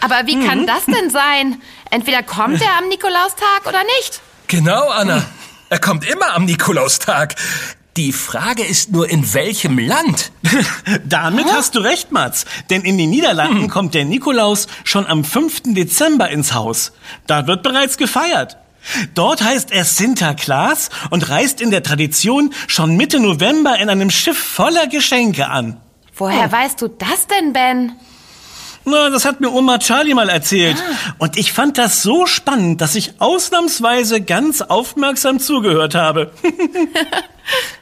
Aber 0.01 0.27
wie 0.27 0.45
kann 0.45 0.67
das 0.67 0.85
denn 0.85 1.09
sein? 1.09 1.61
Entweder 1.89 2.23
kommt 2.23 2.61
er 2.61 2.77
am 2.77 2.89
Nikolaustag 2.89 3.65
oder 3.65 3.83
nicht. 3.99 4.21
Genau, 4.47 4.89
Anna. 4.89 5.23
Er 5.69 5.79
kommt 5.79 6.05
immer 6.05 6.33
am 6.35 6.43
Nikolaustag. 6.45 7.35
Die 7.97 8.13
Frage 8.13 8.63
ist 8.63 8.91
nur, 8.91 9.09
in 9.09 9.33
welchem 9.33 9.77
Land? 9.77 10.31
Damit 11.05 11.51
hast 11.51 11.75
du 11.75 11.79
recht, 11.79 12.13
Mats. 12.13 12.45
Denn 12.69 12.83
in 12.83 12.97
den 12.97 13.09
Niederlanden 13.09 13.69
kommt 13.69 13.93
der 13.95 14.05
Nikolaus 14.05 14.67
schon 14.85 15.05
am 15.05 15.25
5. 15.25 15.73
Dezember 15.73 16.29
ins 16.29 16.53
Haus. 16.53 16.93
Da 17.27 17.47
wird 17.47 17.63
bereits 17.63 17.97
gefeiert. 17.97 18.57
Dort 19.13 19.43
heißt 19.43 19.71
er 19.71 19.83
Sinterklaas 19.83 20.89
und 21.09 21.29
reist 21.29 21.59
in 21.59 21.69
der 21.69 21.83
Tradition 21.83 22.53
schon 22.67 22.95
Mitte 22.95 23.19
November 23.19 23.77
in 23.77 23.89
einem 23.89 24.09
Schiff 24.09 24.37
voller 24.37 24.87
Geschenke 24.87 25.49
an. 25.49 25.81
Woher 26.15 26.47
oh. 26.47 26.51
weißt 26.51 26.81
du 26.81 26.87
das 26.87 27.27
denn, 27.27 27.51
Ben? 27.51 27.91
Na, 28.85 29.09
das 29.09 29.25
hat 29.25 29.41
mir 29.41 29.51
Oma 29.51 29.79
Charlie 29.79 30.13
mal 30.13 30.29
erzählt. 30.29 30.77
Ah. 30.77 31.13
Und 31.19 31.37
ich 31.37 31.51
fand 31.51 31.77
das 31.77 32.01
so 32.01 32.25
spannend, 32.25 32.79
dass 32.79 32.95
ich 32.95 33.19
ausnahmsweise 33.19 34.21
ganz 34.21 34.61
aufmerksam 34.61 35.39
zugehört 35.39 35.93
habe. 35.93 36.31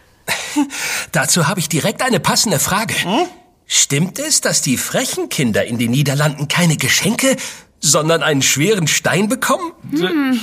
Dazu 1.11 1.47
habe 1.47 1.59
ich 1.59 1.69
direkt 1.69 2.01
eine 2.01 2.19
passende 2.19 2.59
Frage. 2.59 2.93
Hm? 2.93 3.27
Stimmt 3.65 4.19
es, 4.19 4.41
dass 4.41 4.61
die 4.61 4.77
frechen 4.77 5.29
Kinder 5.29 5.65
in 5.65 5.77
den 5.77 5.91
Niederlanden 5.91 6.47
keine 6.47 6.75
Geschenke, 6.75 7.35
sondern 7.79 8.23
einen 8.23 8.41
schweren 8.41 8.87
Stein 8.87 9.29
bekommen? 9.29 9.71
Hm. 9.91 10.39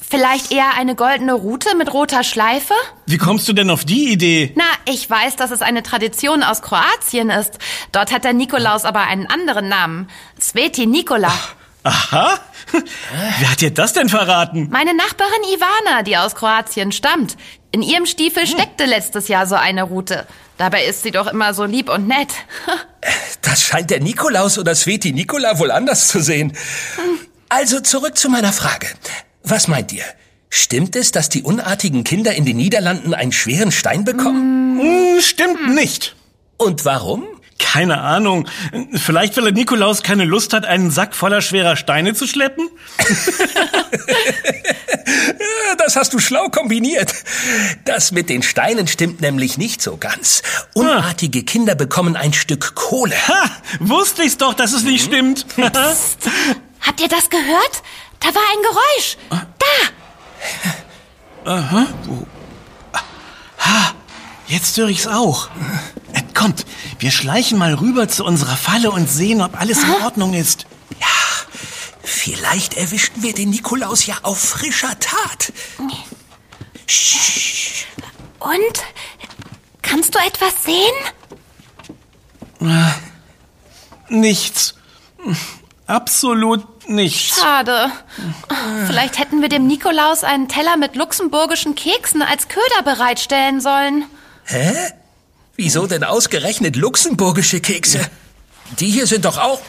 Vielleicht 0.00 0.52
eher 0.52 0.74
eine 0.76 0.94
goldene 0.94 1.32
Rute 1.32 1.76
mit 1.76 1.92
roter 1.92 2.24
Schleife? 2.24 2.74
Wie 3.06 3.18
kommst 3.18 3.48
du 3.48 3.52
denn 3.52 3.70
auf 3.70 3.84
die 3.84 4.12
Idee? 4.12 4.52
Na, 4.56 4.64
ich 4.86 5.08
weiß, 5.08 5.36
dass 5.36 5.50
es 5.50 5.62
eine 5.62 5.82
Tradition 5.82 6.42
aus 6.42 6.62
Kroatien 6.62 7.30
ist. 7.30 7.58
Dort 7.92 8.12
hat 8.12 8.24
der 8.24 8.32
Nikolaus 8.32 8.84
aber 8.84 9.00
einen 9.00 9.26
anderen 9.26 9.68
Namen. 9.68 10.08
Sveti 10.40 10.86
Nikola. 10.86 11.32
Aha. 11.84 12.38
Wer 13.38 13.50
hat 13.50 13.60
dir 13.60 13.70
das 13.70 13.92
denn 13.92 14.08
verraten? 14.08 14.68
Meine 14.70 14.94
Nachbarin 14.94 15.42
Ivana, 15.54 16.02
die 16.02 16.16
aus 16.16 16.34
Kroatien 16.34 16.92
stammt. 16.92 17.36
In 17.70 17.82
ihrem 17.82 18.06
Stiefel 18.06 18.46
steckte 18.46 18.84
letztes 18.84 19.28
Jahr 19.28 19.46
so 19.46 19.56
eine 19.56 19.82
Rute. 19.82 20.26
Dabei 20.58 20.84
ist 20.84 21.02
sie 21.02 21.10
doch 21.10 21.26
immer 21.26 21.54
so 21.54 21.64
lieb 21.64 21.88
und 21.88 22.06
nett. 22.06 22.28
Das 23.42 23.60
scheint 23.60 23.90
der 23.90 24.00
Nikolaus 24.00 24.58
oder 24.58 24.74
Sveti 24.74 25.12
Nikola 25.12 25.58
wohl 25.58 25.70
anders 25.70 26.08
zu 26.08 26.20
sehen. 26.20 26.56
Also 27.50 27.80
zurück 27.80 28.16
zu 28.16 28.30
meiner 28.30 28.54
Frage. 28.54 28.86
Was 29.42 29.68
meint 29.68 29.92
ihr? 29.92 30.04
Stimmt 30.48 30.96
es, 30.96 31.12
dass 31.12 31.28
die 31.28 31.42
unartigen 31.42 32.02
Kinder 32.02 32.34
in 32.34 32.46
den 32.46 32.56
Niederlanden 32.56 33.12
einen 33.12 33.32
schweren 33.32 33.70
Stein 33.70 34.04
bekommen? 34.04 34.80
Hm, 34.80 35.20
stimmt 35.20 35.74
nicht. 35.74 36.16
Und 36.56 36.84
warum? 36.86 37.24
Keine 37.58 38.00
Ahnung. 38.00 38.48
Vielleicht, 38.94 39.36
weil 39.36 39.44
der 39.44 39.52
Nikolaus 39.52 40.02
keine 40.02 40.24
Lust 40.24 40.52
hat, 40.52 40.64
einen 40.64 40.90
Sack 40.90 41.14
voller 41.14 41.40
schwerer 41.40 41.76
Steine 41.76 42.14
zu 42.14 42.26
schleppen? 42.26 42.68
das 45.78 45.96
hast 45.96 46.12
du 46.12 46.18
schlau 46.18 46.48
kombiniert. 46.48 47.14
Das 47.84 48.12
mit 48.12 48.28
den 48.28 48.42
Steinen 48.42 48.88
stimmt 48.88 49.20
nämlich 49.20 49.58
nicht 49.58 49.82
so 49.82 49.96
ganz. 49.96 50.42
Unartige 50.74 51.44
Kinder 51.44 51.74
bekommen 51.74 52.16
ein 52.16 52.32
Stück 52.32 52.74
Kohle. 52.74 53.14
Ha, 53.28 53.50
wusste 53.80 54.22
ich's 54.24 54.36
doch, 54.36 54.54
dass 54.54 54.72
es 54.72 54.82
nicht 54.82 55.04
stimmt. 55.04 55.46
Psst. 55.56 56.28
Habt 56.80 57.00
ihr 57.00 57.08
das 57.08 57.30
gehört? 57.30 57.82
Da 58.20 58.28
war 58.34 58.42
ein 58.52 58.62
Geräusch. 58.62 59.16
Da. 61.44 61.50
Aha. 61.52 61.86
Wo? 62.04 62.26
Ha, 63.58 63.94
jetzt 64.46 64.76
höre 64.76 64.88
ich's 64.88 65.06
auch. 65.06 65.50
Kommt, 66.44 66.66
wir 66.98 67.10
schleichen 67.10 67.56
mal 67.56 67.72
rüber 67.72 68.06
zu 68.06 68.22
unserer 68.22 68.58
Falle 68.58 68.90
und 68.90 69.08
sehen, 69.08 69.40
ob 69.40 69.58
alles 69.58 69.82
in 69.82 69.90
Ordnung 70.02 70.34
ist. 70.34 70.66
Ja, 71.00 71.06
vielleicht 72.02 72.76
erwischten 72.76 73.22
wir 73.22 73.32
den 73.32 73.48
Nikolaus 73.48 74.04
ja 74.04 74.16
auf 74.24 74.40
frischer 74.40 74.98
Tat. 75.00 75.54
Und? 78.40 78.84
Kannst 79.80 80.14
du 80.14 80.18
etwas 80.18 80.52
sehen? 80.64 80.92
Nichts. 84.10 84.74
Absolut 85.86 86.90
nichts. 86.90 87.40
Schade. 87.40 87.90
Vielleicht 88.86 89.18
hätten 89.18 89.40
wir 89.40 89.48
dem 89.48 89.66
Nikolaus 89.66 90.24
einen 90.24 90.48
Teller 90.48 90.76
mit 90.76 90.94
luxemburgischen 90.94 91.74
Keksen 91.74 92.20
als 92.20 92.48
Köder 92.48 92.82
bereitstellen 92.84 93.62
sollen. 93.62 94.04
Hä? 94.44 94.92
Wieso 95.56 95.86
denn 95.86 96.04
ausgerechnet 96.04 96.76
luxemburgische 96.76 97.60
Kekse? 97.60 98.00
Die 98.80 98.90
hier 98.90 99.06
sind 99.06 99.24
doch 99.24 99.38
auch 99.38 99.60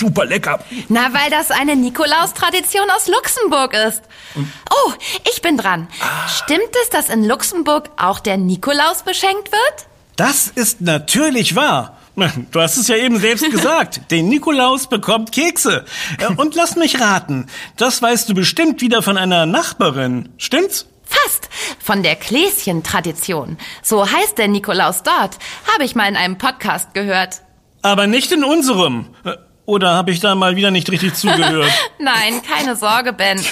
super 0.00 0.24
lecker. 0.24 0.58
Na, 0.88 1.12
weil 1.12 1.30
das 1.30 1.50
eine 1.50 1.76
Nikolaus-Tradition 1.76 2.90
aus 2.90 3.06
Luxemburg 3.08 3.74
ist. 3.74 4.02
Oh, 4.36 4.92
ich 5.30 5.42
bin 5.42 5.58
dran. 5.58 5.86
Ah. 6.00 6.28
Stimmt 6.28 6.74
es, 6.82 6.90
dass 6.90 7.08
in 7.08 7.24
Luxemburg 7.24 7.90
auch 7.96 8.18
der 8.18 8.36
Nikolaus 8.36 9.02
beschenkt 9.02 9.52
wird? 9.52 9.86
Das 10.16 10.48
ist 10.48 10.80
natürlich 10.80 11.54
wahr. 11.54 11.98
Du 12.50 12.60
hast 12.60 12.78
es 12.78 12.88
ja 12.88 12.96
eben 12.96 13.20
selbst 13.20 13.48
gesagt. 13.50 14.00
Der 14.10 14.22
Nikolaus 14.22 14.88
bekommt 14.88 15.32
Kekse. 15.32 15.84
Äh, 16.18 16.32
und 16.34 16.54
lass 16.54 16.74
mich 16.74 16.98
raten, 16.98 17.46
das 17.76 18.00
weißt 18.00 18.28
du 18.30 18.34
bestimmt 18.34 18.80
wieder 18.80 19.02
von 19.02 19.18
einer 19.18 19.44
Nachbarin. 19.44 20.30
Stimmt's? 20.38 20.86
Fast. 21.06 21.48
Von 21.78 22.02
der 22.02 22.16
Kläschen-Tradition. 22.16 23.56
So 23.82 24.10
heißt 24.10 24.38
der 24.38 24.48
Nikolaus 24.48 25.02
dort. 25.02 25.38
Habe 25.72 25.84
ich 25.84 25.94
mal 25.94 26.08
in 26.08 26.16
einem 26.16 26.36
Podcast 26.38 26.94
gehört. 26.94 27.42
Aber 27.82 28.06
nicht 28.06 28.32
in 28.32 28.44
unserem. 28.44 29.06
Äh, 29.24 29.34
oder 29.66 29.94
habe 29.94 30.12
ich 30.12 30.20
da 30.20 30.34
mal 30.34 30.56
wieder 30.56 30.70
nicht 30.70 30.90
richtig 30.90 31.14
zugehört? 31.14 31.70
Nein, 31.98 32.40
keine 32.42 32.76
Sorge, 32.76 33.12
Ben. 33.12 33.44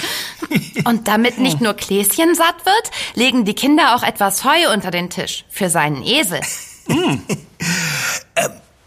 Und 0.85 1.09
damit 1.09 1.39
nicht 1.39 1.61
nur 1.61 1.75
Kläschen 1.75 2.35
satt 2.35 2.65
wird, 2.65 2.91
legen 3.15 3.45
die 3.45 3.55
Kinder 3.55 3.97
auch 3.97 4.03
etwas 4.05 4.45
Heu 4.45 4.73
unter 4.73 4.91
den 4.93 5.11
Tisch. 5.11 5.45
Für 5.49 5.69
seinen 5.69 6.03
Esel. 6.05 6.41
Ähm, 6.89 7.23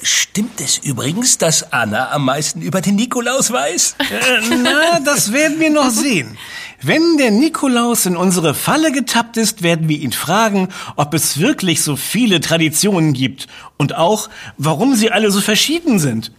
stimmt 0.08 0.62
es 0.62 0.78
übrigens, 0.78 1.38
dass 1.38 1.72
Anna 1.74 2.12
am 2.12 2.26
meisten 2.26 2.62
über 2.62 2.82
den 2.82 2.96
Nikolaus 2.96 3.52
weiß? 3.52 3.96
Äh, 4.00 4.56
na, 4.64 5.00
das 5.00 5.34
werden 5.34 5.60
wir 5.60 5.70
noch 5.70 5.90
sehen. 5.90 6.38
Wenn 6.82 7.18
der 7.18 7.32
Nikolaus 7.32 8.06
in 8.06 8.16
unsere 8.16 8.54
Falle 8.54 8.92
getappt 8.92 9.38
ist, 9.38 9.64
werden 9.64 9.90
wir 9.90 9.98
ihn 9.98 10.12
fragen, 10.12 10.70
ob 10.96 11.14
es 11.14 11.40
wirklich 11.40 11.82
so 11.82 11.96
viele 11.96 12.40
Traditionen 12.40 13.14
gibt 13.14 13.48
und 13.78 13.96
auch, 13.96 14.30
warum 14.58 14.96
sie 14.96 15.12
alle 15.12 15.32
so 15.32 15.42
verschieden 15.42 16.00
sind. 16.00 16.32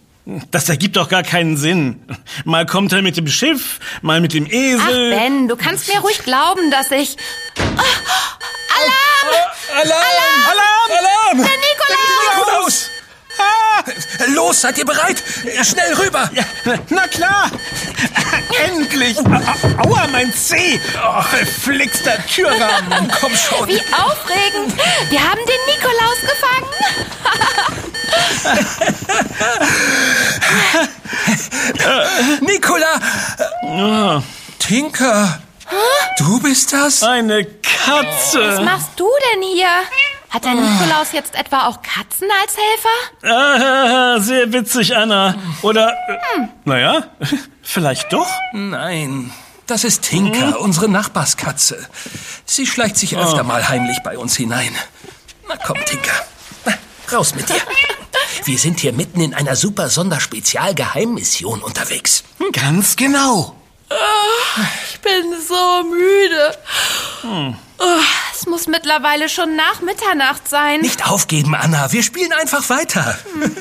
Das 0.51 0.69
ergibt 0.69 0.95
doch 0.95 1.09
gar 1.09 1.23
keinen 1.23 1.57
Sinn. 1.57 2.01
Mal 2.45 2.65
kommt 2.65 2.93
er 2.93 3.01
mit 3.01 3.17
dem 3.17 3.27
Schiff, 3.27 3.79
mal 4.01 4.21
mit 4.21 4.33
dem 4.33 4.45
Esel. 4.45 4.79
Ach 4.81 5.19
Ben, 5.19 5.47
du 5.47 5.55
kannst 5.55 5.87
mir 5.87 5.99
ruhig 5.99 6.19
glauben, 6.23 6.71
dass 6.71 6.91
ich... 6.91 7.17
Oh, 7.57 7.81
Alarm! 8.79 9.35
Alarm! 9.75 10.01
Alarm! 10.45 10.91
Alarm! 10.91 11.37
Der 11.37 11.57
Nikolaus! 11.57 11.87
Der 11.87 12.39
Nikolaus! 12.45 12.89
Los, 14.35 14.61
seid 14.61 14.77
ihr 14.77 14.85
bereit? 14.85 15.23
Schnell 15.63 15.93
rüber! 15.95 16.29
Na 16.89 17.07
klar! 17.07 17.49
Endlich! 18.65 19.17
Aua, 19.17 20.07
mein 20.11 20.33
Zeh! 20.33 20.79
Oh, 21.03 21.21
verflixter 21.21 22.17
Türrahmen! 22.27 23.11
Komm 23.19 23.35
schon! 23.35 23.67
Wie 23.67 23.81
aufregend! 23.93 24.73
Wir 25.09 25.21
haben 25.21 25.41
den 25.45 25.61
Nikolaus 25.73 26.19
gefangen! 26.21 26.69
Nikola! 32.41 32.99
Tinker! 34.59 35.39
Du 36.17 36.39
bist 36.41 36.73
das? 36.73 37.03
Eine 37.03 37.45
Katze! 37.45 38.57
Was 38.57 38.61
machst 38.61 38.89
du 38.97 39.07
denn 39.33 39.41
hier? 39.43 39.67
Hat 40.29 40.45
der 40.45 40.53
Nikolaus 40.53 41.11
jetzt 41.11 41.33
etwa 41.33 41.67
auch 41.67 41.81
Katzen 41.81 42.27
als 42.41 42.55
Helfer? 42.55 44.15
Ah, 44.15 44.19
sehr 44.19 44.53
witzig, 44.53 44.95
Anna. 44.95 45.35
Oder, 45.63 45.91
äh, 46.07 46.47
naja, 46.65 47.07
vielleicht 47.63 48.13
doch? 48.13 48.27
Nein, 48.53 49.31
das 49.65 49.83
ist 49.83 50.03
Tinka, 50.03 50.47
hm? 50.47 50.53
unsere 50.53 50.87
Nachbarskatze. 50.87 51.87
Sie 52.45 52.67
schleicht 52.67 52.97
sich 52.97 53.17
öfter 53.17 53.41
oh. 53.41 53.47
mal 53.47 53.69
heimlich 53.69 53.97
bei 54.03 54.17
uns 54.17 54.35
hinein. 54.35 54.75
Na 55.47 55.57
komm, 55.57 55.77
Tinka, 55.85 56.11
raus 57.11 57.33
mit 57.33 57.49
dir. 57.49 57.61
Wir 58.45 58.57
sind 58.57 58.79
hier 58.79 58.93
mitten 58.93 59.21
in 59.21 59.33
einer 59.33 59.55
super 59.55 59.89
Sonderspezial-Geheimmission 59.89 61.61
unterwegs. 61.61 62.23
Ganz 62.51 62.95
genau. 62.95 63.58
Oh, 63.89 64.61
ich 64.89 64.99
bin 65.01 65.33
so 65.41 65.83
müde. 65.83 66.57
Hm. 67.21 67.55
Oh, 67.79 68.01
es 68.33 68.45
muss 68.45 68.67
mittlerweile 68.67 69.29
schon 69.29 69.55
nach 69.55 69.81
Mitternacht 69.81 70.47
sein. 70.47 70.81
Nicht 70.81 71.09
aufgeben, 71.09 71.55
Anna. 71.55 71.91
Wir 71.91 72.03
spielen 72.03 72.33
einfach 72.33 72.69
weiter. 72.69 73.17
Hm. 73.33 73.55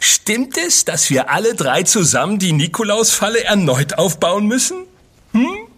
Stimmt 0.00 0.56
es, 0.56 0.84
dass 0.84 1.10
wir 1.10 1.30
alle 1.30 1.54
drei 1.54 1.82
zusammen 1.82 2.38
die 2.38 2.52
Nikolausfalle 2.52 3.44
erneut 3.44 3.98
aufbauen 3.98 4.46
müssen? 4.46 4.86
Hm? 5.32 5.68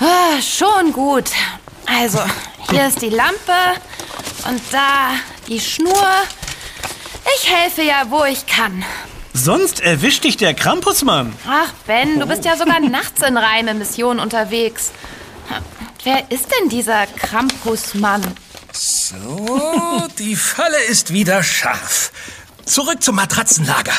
Oh, 0.00 0.40
schon 0.42 0.92
gut. 0.92 1.30
Also, 1.86 2.20
hier 2.70 2.88
ist 2.88 3.00
die 3.02 3.10
Lampe 3.10 3.52
und 4.48 4.60
da 4.72 5.10
die 5.46 5.60
Schnur. 5.60 6.08
Ich 7.36 7.50
helfe 7.50 7.82
ja, 7.82 8.04
wo 8.08 8.24
ich 8.24 8.46
kann. 8.46 8.84
Sonst 9.36 9.80
erwischt 9.80 10.22
dich 10.24 10.36
der 10.36 10.54
Krampusmann. 10.54 11.34
Ach, 11.48 11.72
Ben, 11.88 12.20
du 12.20 12.26
bist 12.26 12.44
ja 12.44 12.56
sogar 12.56 12.78
nachts 12.88 13.20
in 13.20 13.36
Reime-Mission 13.36 14.20
unterwegs. 14.20 14.92
Wer 16.04 16.30
ist 16.30 16.46
denn 16.52 16.68
dieser 16.68 17.06
Krampusmann? 17.06 18.22
So, 18.72 20.06
die 20.18 20.36
Falle 20.36 20.80
ist 20.88 21.12
wieder 21.12 21.42
scharf. 21.42 22.12
Zurück 22.64 23.02
zum 23.02 23.16
Matratzenlager. 23.16 23.92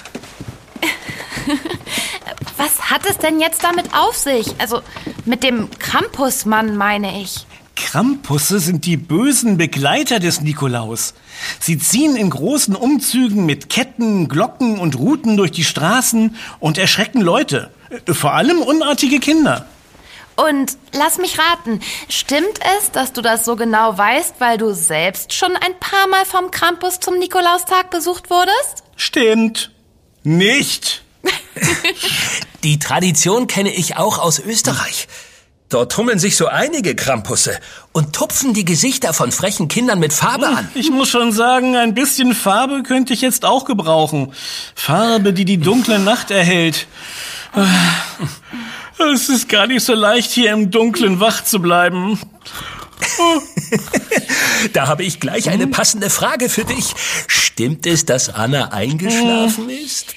Was 2.58 2.89
hat 2.89 3.06
es 3.10 3.18
denn 3.18 3.39
jetzt 3.42 3.63
damit 3.63 3.94
auf 3.94 4.15
sich? 4.15 4.56
Also 4.60 4.82
mit 5.25 5.44
dem 5.44 5.70
Krampusmann 5.80 6.77
meine 6.77 7.22
ich. 7.22 7.46
Krampusse 7.75 8.60
sind 8.60 8.86
die 8.86 8.98
bösen 8.98 9.58
Begleiter 9.58 10.20
des 10.20 10.41
Nikolaus. 10.41 11.13
Sie 11.60 11.77
ziehen 11.77 12.15
in 12.15 12.29
großen 12.29 12.75
Umzügen 12.75 13.46
mit 13.46 13.70
Ketten, 13.70 14.27
Glocken 14.27 14.79
und 14.79 14.98
Ruten 14.98 15.38
durch 15.38 15.51
die 15.51 15.63
Straßen 15.63 16.36
und 16.60 16.77
erschrecken 16.77 17.22
Leute. 17.22 17.72
Vor 18.08 18.34
allem 18.34 18.62
unartige 18.62 19.20
Kinder. 19.20 19.65
Und 20.36 20.77
lass 20.91 21.17
mich 21.17 21.38
raten, 21.39 21.79
stimmt 22.10 22.60
es, 22.77 22.91
dass 22.91 23.13
du 23.13 23.22
das 23.22 23.46
so 23.46 23.55
genau 23.55 23.98
weißt, 23.98 24.36
weil 24.39 24.58
du 24.58 24.74
selbst 24.74 25.34
schon 25.34 25.55
ein 25.55 25.79
paar 25.79 26.08
Mal 26.08 26.25
vom 26.25 26.51
Krampus 26.51 27.00
zum 27.00 27.17
Nikolaustag 27.17 27.89
besucht 27.89 28.29
wurdest? 28.29 28.84
Stimmt. 28.98 29.72
Nicht. 30.24 31.03
Die 32.63 32.79
Tradition 32.79 33.48
kenne 33.48 33.74
ich 33.74 33.96
auch 33.96 34.17
aus 34.17 34.39
Österreich. 34.39 35.08
Dort 35.75 35.91
tummeln 35.91 36.20
sich 36.20 36.38
so 36.38 36.48
einige 36.48 36.96
Krampusse 36.96 37.60
und 37.91 38.15
tupfen 38.15 38.53
die 38.53 38.63
Gesichter 38.63 39.13
von 39.13 39.34
frechen 39.34 39.67
Kindern 39.67 40.00
mit 40.00 40.13
Farbe 40.13 40.48
an. 40.48 40.70
Ich 40.74 40.89
muss 40.89 41.10
schon 41.10 41.34
sagen, 41.34 41.75
ein 41.75 41.94
bisschen 41.94 42.34
Farbe 42.34 42.82
könnte 42.82 43.12
ich 43.12 43.20
jetzt 43.20 43.44
auch 43.44 43.65
gebrauchen. 43.65 44.32
Farbe, 44.74 45.34
die 45.34 45.44
die 45.44 45.58
dunkle 45.58 46.00
Nacht 46.00 46.32
erhält. 46.32 46.88
Es 49.13 49.27
ist 49.27 49.50
gar 49.50 49.67
nicht 49.67 49.84
so 49.84 49.94
leicht, 49.96 50.32
hier 50.32 50.53
im 50.53 50.72
Dunkeln 50.72 51.20
wach 51.20 51.44
zu 51.44 51.60
bleiben. 51.60 52.22
Da 54.72 54.88
habe 54.88 55.03
ich 55.03 55.20
gleich 55.20 55.50
eine 55.50 55.67
passende 55.67 56.10
Frage 56.10 56.48
für 56.48 56.63
dich. 56.63 56.94
Stimmt 57.27 57.86
es, 57.86 58.05
dass 58.05 58.29
Anna 58.29 58.72
eingeschlafen 58.72 59.70
ist? 59.70 60.15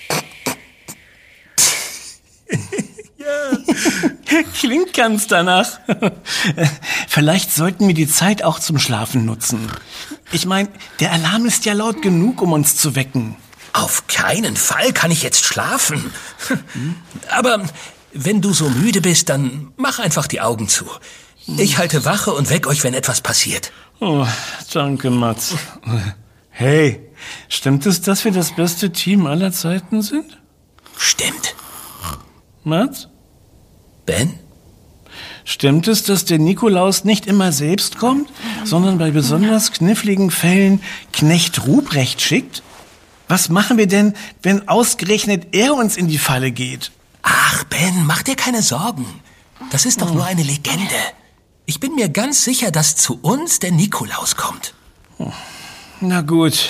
Klingt 4.59 4.93
ganz 4.93 5.29
danach. 5.29 5.79
Vielleicht 7.09 7.53
sollten 7.53 7.87
wir 7.87 7.95
die 7.95 8.09
Zeit 8.09 8.43
auch 8.43 8.59
zum 8.59 8.81
Schlafen 8.81 9.25
nutzen. 9.25 9.71
Ich 10.33 10.47
meine, 10.47 10.69
der 10.99 11.13
Alarm 11.13 11.47
ist 11.47 11.65
ja 11.65 11.75
laut 11.75 12.03
genug, 12.03 12.43
um 12.43 12.53
uns 12.53 12.77
zu 12.77 12.97
wecken. 12.97 13.37
Auf 13.73 14.09
keinen 14.09 14.57
Fall 14.57 14.93
kann 14.93 15.13
ich 15.13 15.23
jetzt 15.23 15.45
schlafen. 15.45 16.13
Aber 17.31 17.63
wenn 18.13 18.41
du 18.41 18.53
so 18.53 18.69
müde 18.69 19.01
bist, 19.01 19.29
dann 19.29 19.73
mach 19.77 20.01
einfach 20.01 20.27
die 20.27 20.41
Augen 20.41 20.69
zu. 20.69 20.87
Ich 21.47 21.79
halte 21.79 22.05
Wache 22.05 22.33
und 22.33 22.51
weck 22.51 22.67
euch, 22.67 22.83
wenn 22.83 22.95
etwas 22.95 23.21
passiert. 23.21 23.71
Oh, 24.01 24.27
danke, 24.73 25.11
Mats. 25.11 25.55
Hey, 26.51 27.13
stimmt 27.49 27.87
es, 27.87 28.01
dass 28.01 28.25
wir 28.25 28.33
das 28.33 28.57
beste 28.57 28.91
Team 28.91 29.27
aller 29.29 29.53
Zeiten 29.53 30.03
sind? 30.03 30.37
Stimmt. 30.97 31.55
Mats? 32.65 33.09
Ben? 34.05 34.48
Stimmt 35.49 35.89
es, 35.89 36.03
dass 36.03 36.27
der 36.27 36.39
Nikolaus 36.39 37.05
nicht 37.05 37.27
immer 37.27 37.53
selbst 37.53 37.97
kommt, 37.97 38.29
sondern 38.65 38.99
bei 38.99 39.11
besonders 39.11 39.73
kniffligen 39.73 40.31
Fällen 40.31 40.83
Knecht 41.11 41.67
Ruprecht 41.67 42.21
schickt? 42.21 42.63
Was 43.29 43.49
machen 43.49 43.79
wir 43.79 43.87
denn, 43.87 44.13
wenn 44.43 44.69
ausgerechnet 44.69 45.47
er 45.53 45.73
uns 45.73 45.97
in 45.97 46.07
die 46.07 46.19
Falle 46.19 46.51
geht? 46.51 46.93
Ach, 47.23 47.65
Ben, 47.65 48.05
mach 48.05 48.23
dir 48.23 48.37
keine 48.37 48.61
Sorgen. 48.61 49.07
Das 49.71 49.87
ist 49.87 50.03
doch 50.03 50.13
nur 50.13 50.27
eine 50.27 50.43
Legende. 50.43 51.01
Ich 51.65 51.81
bin 51.81 51.95
mir 51.95 52.11
ganz 52.11 52.45
sicher, 52.45 52.71
dass 52.71 52.97
zu 52.97 53.19
uns 53.23 53.59
der 53.59 53.73
Nikolaus 53.73 54.37
kommt. 54.37 54.75
Na 56.03 56.21
gut, 56.21 56.69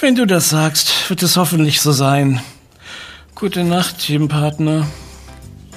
wenn 0.00 0.14
du 0.14 0.26
das 0.26 0.48
sagst, 0.48 1.10
wird 1.10 1.22
es 1.22 1.36
hoffentlich 1.36 1.82
so 1.82 1.92
sein. 1.92 2.40
Gute 3.34 3.64
Nacht, 3.64 3.98
Teampartner. 3.98 4.86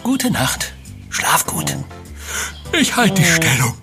Gute 0.02 0.32
Nacht. 0.32 0.72
Schlaf 1.10 1.46
gut. 1.46 1.76
Ich 2.74 2.96
halte 2.96 3.22
die 3.22 3.24
Stellung. 3.26 3.74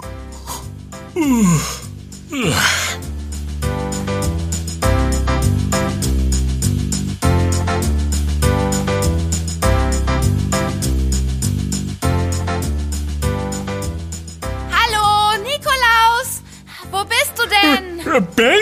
Hallo, 14.71 15.38
Nikolaus! 15.42 16.42
Wo 16.90 17.05
bist 17.05 17.33
du 17.37 17.42
denn? 17.49 18.01
Äh, 18.14 18.21
Ben? 18.37 18.59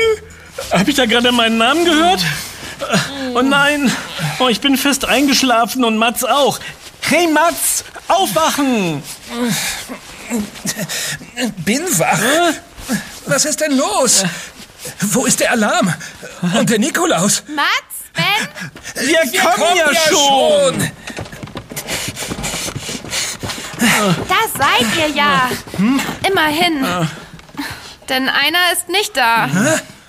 Hab 0.71 0.87
ich 0.89 0.95
da 0.97 1.07
gerade 1.07 1.33
meinen 1.33 1.59
Namen 1.59 1.85
gehört? 1.85 2.21
Äh, 2.21 2.97
Oh 3.33 3.43
nein, 3.43 3.93
oh, 4.41 4.49
ich 4.49 4.61
bin 4.61 4.77
fest 4.77 5.05
eingeschlafen 5.05 5.85
und 5.85 5.97
Mats 5.99 6.25
auch. 6.25 6.59
Hey 7.03 7.29
Mats, 7.29 7.85
aufwachen! 8.09 9.03
Bin 11.65 11.83
wach. 11.99 12.19
Was 13.27 13.45
ist 13.45 13.61
denn 13.61 13.77
los? 13.77 14.25
Wo 15.01 15.27
ist 15.27 15.41
der 15.41 15.53
Alarm? 15.53 15.93
Und 16.59 16.71
der 16.71 16.79
Nikolaus? 16.79 17.43
Mats? 17.55 17.69
Ben? 18.15 19.07
Wir, 19.07 19.21
kommen, 19.41 19.77
ja, 19.77 19.95
schon. 20.09 20.91
Da 24.29 24.37
seid 24.59 24.87
ihr 24.99 25.09
ja. 25.15 25.51
Immerhin. 26.29 26.85
Denn 28.09 28.29
einer 28.29 28.73
ist 28.73 28.89
nicht 28.89 29.17
da. 29.17 29.49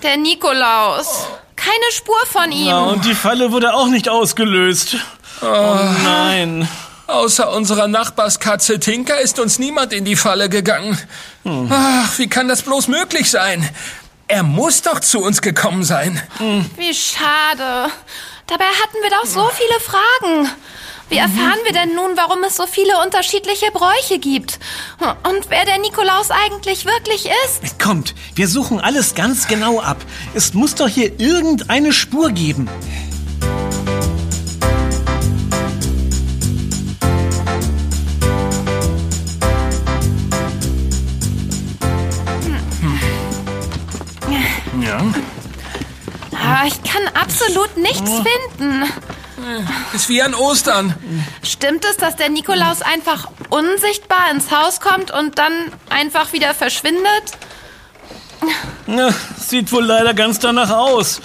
Der 0.02 0.16
Nikolaus. 0.16 1.26
Keine 1.54 1.92
Spur 1.92 2.18
von 2.26 2.50
ihm. 2.50 2.68
Ja, 2.68 2.78
und 2.78 3.04
die 3.04 3.14
Falle 3.14 3.52
wurde 3.52 3.74
auch 3.74 3.86
nicht 3.86 4.08
ausgelöst. 4.08 4.96
Oh 5.40 5.78
nein. 6.02 6.68
Außer 7.12 7.52
unserer 7.52 7.88
Nachbarskatze 7.88 8.80
Tinker 8.80 9.20
ist 9.20 9.38
uns 9.38 9.58
niemand 9.58 9.92
in 9.92 10.06
die 10.06 10.16
Falle 10.16 10.48
gegangen. 10.48 10.98
Ach, 11.44 12.18
wie 12.18 12.26
kann 12.26 12.48
das 12.48 12.62
bloß 12.62 12.88
möglich 12.88 13.30
sein? 13.30 13.68
Er 14.28 14.42
muss 14.42 14.80
doch 14.80 14.98
zu 14.98 15.20
uns 15.20 15.42
gekommen 15.42 15.84
sein. 15.84 16.22
Wie 16.76 16.94
schade. 16.94 17.92
Dabei 18.46 18.64
hatten 18.64 18.96
wir 19.02 19.10
doch 19.10 19.26
so 19.26 19.46
viele 19.50 19.78
Fragen. 19.80 20.50
Wie 21.10 21.18
erfahren 21.18 21.58
wir 21.64 21.74
denn 21.74 21.94
nun, 21.94 22.16
warum 22.16 22.42
es 22.44 22.56
so 22.56 22.66
viele 22.66 22.98
unterschiedliche 23.04 23.70
Bräuche 23.72 24.18
gibt? 24.18 24.58
Und 25.28 25.50
wer 25.50 25.66
der 25.66 25.78
Nikolaus 25.78 26.30
eigentlich 26.30 26.86
wirklich 26.86 27.28
ist? 27.44 27.78
Kommt, 27.78 28.14
wir 28.34 28.48
suchen 28.48 28.80
alles 28.80 29.14
ganz 29.14 29.46
genau 29.46 29.80
ab. 29.80 29.98
Es 30.32 30.54
muss 30.54 30.74
doch 30.74 30.88
hier 30.88 31.20
irgendeine 31.20 31.92
Spur 31.92 32.30
geben. 32.30 32.70
Ah, 46.52 46.66
Ich 46.66 46.82
kann 46.82 47.02
absolut 47.14 47.76
nichts 47.76 48.10
finden. 48.10 48.84
Ist 49.94 50.08
wie 50.08 50.22
an 50.22 50.34
Ostern. 50.34 50.94
Stimmt 51.42 51.84
es, 51.84 51.96
dass 51.96 52.16
der 52.16 52.28
Nikolaus 52.28 52.82
einfach 52.82 53.28
unsichtbar 53.48 54.30
ins 54.30 54.50
Haus 54.50 54.80
kommt 54.80 55.10
und 55.10 55.38
dann 55.38 55.52
einfach 55.90 56.32
wieder 56.32 56.54
verschwindet? 56.54 57.24
Na, 58.86 59.10
sieht 59.38 59.72
wohl 59.72 59.84
leider 59.84 60.14
ganz 60.14 60.38
danach 60.38 60.70
aus. 60.70 61.20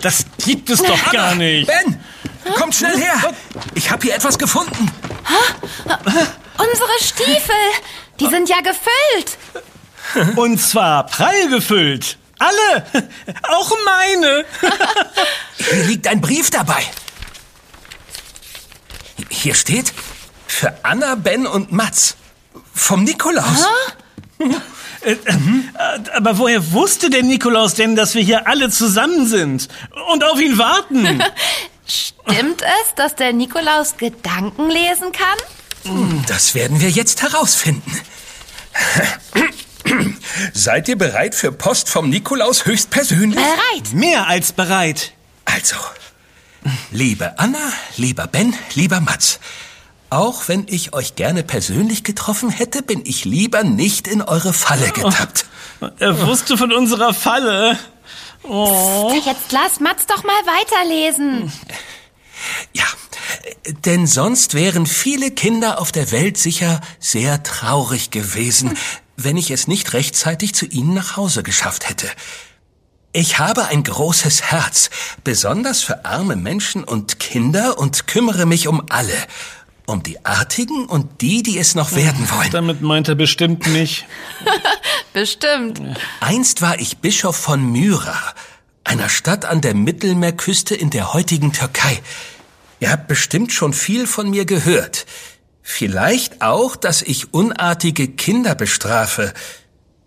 Das 0.00 0.24
gibt 0.44 0.70
es 0.70 0.82
doch 0.82 1.12
gar 1.12 1.34
nicht. 1.34 1.66
Ben, 1.68 2.00
kommt 2.54 2.74
schnell 2.74 2.96
her. 2.98 3.32
Ich 3.74 3.90
habe 3.90 4.02
hier 4.02 4.14
etwas 4.14 4.38
gefunden. 4.38 4.90
Unsere 6.58 6.98
Stiefel, 7.00 7.54
die 8.20 8.26
sind 8.26 8.48
ja 8.48 8.58
gefüllt. 8.60 10.36
Und 10.36 10.58
zwar 10.58 11.06
prall 11.06 11.48
gefüllt. 11.48 12.16
Alle, 12.42 12.84
auch 13.42 13.72
meine. 13.84 14.44
Hier 15.58 15.84
liegt 15.84 16.06
ein 16.08 16.20
Brief 16.20 16.50
dabei. 16.50 16.82
Hier 19.30 19.54
steht 19.54 19.92
für 20.46 20.74
Anna, 20.84 21.14
Ben 21.14 21.46
und 21.46 21.70
Mats 21.70 22.16
vom 22.74 23.04
Nikolaus. 23.04 23.66
Äh, 25.02 25.16
Aber 26.14 26.38
woher 26.38 26.72
wusste 26.72 27.10
der 27.10 27.22
Nikolaus 27.22 27.74
denn, 27.74 27.96
dass 27.96 28.14
wir 28.14 28.22
hier 28.22 28.46
alle 28.46 28.70
zusammen 28.70 29.26
sind 29.26 29.68
und 30.12 30.24
auf 30.24 30.40
ihn 30.40 30.58
warten? 30.58 31.22
Stimmt 31.86 32.62
es, 32.62 32.94
dass 32.96 33.14
der 33.16 33.32
Nikolaus 33.32 33.96
Gedanken 33.96 34.68
lesen 34.68 35.12
kann? 35.12 36.22
Das 36.26 36.54
werden 36.54 36.80
wir 36.80 36.90
jetzt 36.90 37.22
herausfinden. 37.22 38.00
Seid 40.52 40.88
ihr 40.88 40.96
bereit 40.96 41.34
für 41.34 41.52
Post 41.52 41.88
vom 41.88 42.08
Nikolaus 42.08 42.66
höchstpersönlich? 42.66 43.36
Bereit. 43.38 43.92
Mehr 43.92 44.26
als 44.26 44.52
bereit. 44.52 45.12
Also, 45.44 45.76
liebe 46.90 47.38
Anna, 47.38 47.72
lieber 47.96 48.26
Ben, 48.26 48.54
lieber 48.74 49.00
Mats, 49.00 49.40
auch 50.10 50.48
wenn 50.48 50.66
ich 50.68 50.92
euch 50.92 51.16
gerne 51.16 51.42
persönlich 51.42 52.04
getroffen 52.04 52.50
hätte, 52.50 52.82
bin 52.82 53.02
ich 53.04 53.24
lieber 53.24 53.64
nicht 53.64 54.06
in 54.06 54.22
eure 54.22 54.52
Falle 54.52 54.90
getappt. 54.90 55.46
Er 55.98 56.26
wusste 56.26 56.56
von 56.56 56.72
unserer 56.72 57.14
Falle. 57.14 57.78
Oh. 58.42 59.12
Jetzt 59.24 59.52
lass 59.52 59.80
Mats 59.80 60.06
doch 60.06 60.22
mal 60.24 60.32
weiterlesen. 60.46 61.52
Ja, 62.72 62.84
Denn 63.84 64.06
sonst 64.06 64.54
wären 64.54 64.86
viele 64.86 65.30
Kinder 65.30 65.80
auf 65.80 65.92
der 65.92 66.10
Welt 66.12 66.36
sicher 66.38 66.80
sehr 66.98 67.42
traurig 67.42 68.10
gewesen, 68.10 68.76
wenn 69.16 69.36
ich 69.36 69.50
es 69.50 69.68
nicht 69.68 69.92
rechtzeitig 69.92 70.54
zu 70.54 70.66
ihnen 70.66 70.94
nach 70.94 71.16
Hause 71.16 71.42
geschafft 71.42 71.88
hätte. 71.88 72.08
Ich 73.12 73.38
habe 73.38 73.66
ein 73.66 73.82
großes 73.82 74.42
Herz, 74.42 74.88
besonders 75.22 75.82
für 75.82 76.06
arme 76.06 76.34
Menschen 76.34 76.82
und 76.82 77.18
Kinder 77.20 77.78
und 77.78 78.06
kümmere 78.06 78.46
mich 78.46 78.68
um 78.68 78.82
alle. 78.88 79.12
Um 79.84 80.02
die 80.02 80.24
Artigen 80.24 80.86
und 80.86 81.20
die, 81.20 81.42
die 81.42 81.58
es 81.58 81.74
noch 81.74 81.92
werden 81.92 82.30
wollen. 82.30 82.50
Damit 82.52 82.80
meint 82.80 83.08
er 83.08 83.14
bestimmt 83.14 83.66
nicht. 83.66 84.06
Bestimmt. 85.12 85.82
Einst 86.20 86.62
war 86.62 86.80
ich 86.80 86.98
Bischof 86.98 87.36
von 87.36 87.70
Myra, 87.70 88.16
einer 88.82 89.10
Stadt 89.10 89.44
an 89.44 89.60
der 89.60 89.74
Mittelmeerküste 89.74 90.74
in 90.74 90.88
der 90.88 91.12
heutigen 91.12 91.52
Türkei. 91.52 92.00
Ihr 92.80 92.90
habt 92.90 93.08
bestimmt 93.08 93.52
schon 93.52 93.74
viel 93.74 94.06
von 94.06 94.30
mir 94.30 94.46
gehört. 94.46 95.04
Vielleicht 95.62 96.42
auch, 96.42 96.76
dass 96.76 97.02
ich 97.02 97.32
unartige 97.32 98.08
Kinder 98.08 98.54
bestrafe. 98.54 99.32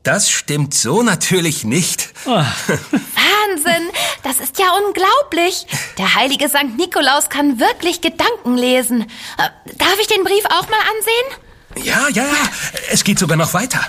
Das 0.04 0.30
stimmt 0.30 0.74
so 0.74 1.02
natürlich 1.02 1.64
nicht. 1.64 2.10
Wahnsinn, 2.26 3.90
das 4.24 4.40
ist 4.40 4.60
ja 4.60 4.66
unglaublich. 4.86 5.66
Der 5.98 6.14
heilige 6.16 6.50
Sankt 6.50 6.78
Nikolaus 6.78 7.30
kann 7.30 7.60
wirklich 7.60 8.02
Gedanken 8.02 8.56
lesen. 8.58 9.04
Äh, 9.38 9.50
Darf 9.78 9.98
ich 10.00 10.08
den 10.08 10.24
Brief 10.24 10.46
auch 10.46 10.70
mal 10.70 10.80
ansehen? 10.96 11.86
Ja, 11.86 12.08
ja, 12.10 12.24
ja. 12.24 12.50
Es 12.92 13.04
geht 13.04 13.18
sogar 13.18 13.38
noch 13.38 13.54
weiter. 13.54 13.80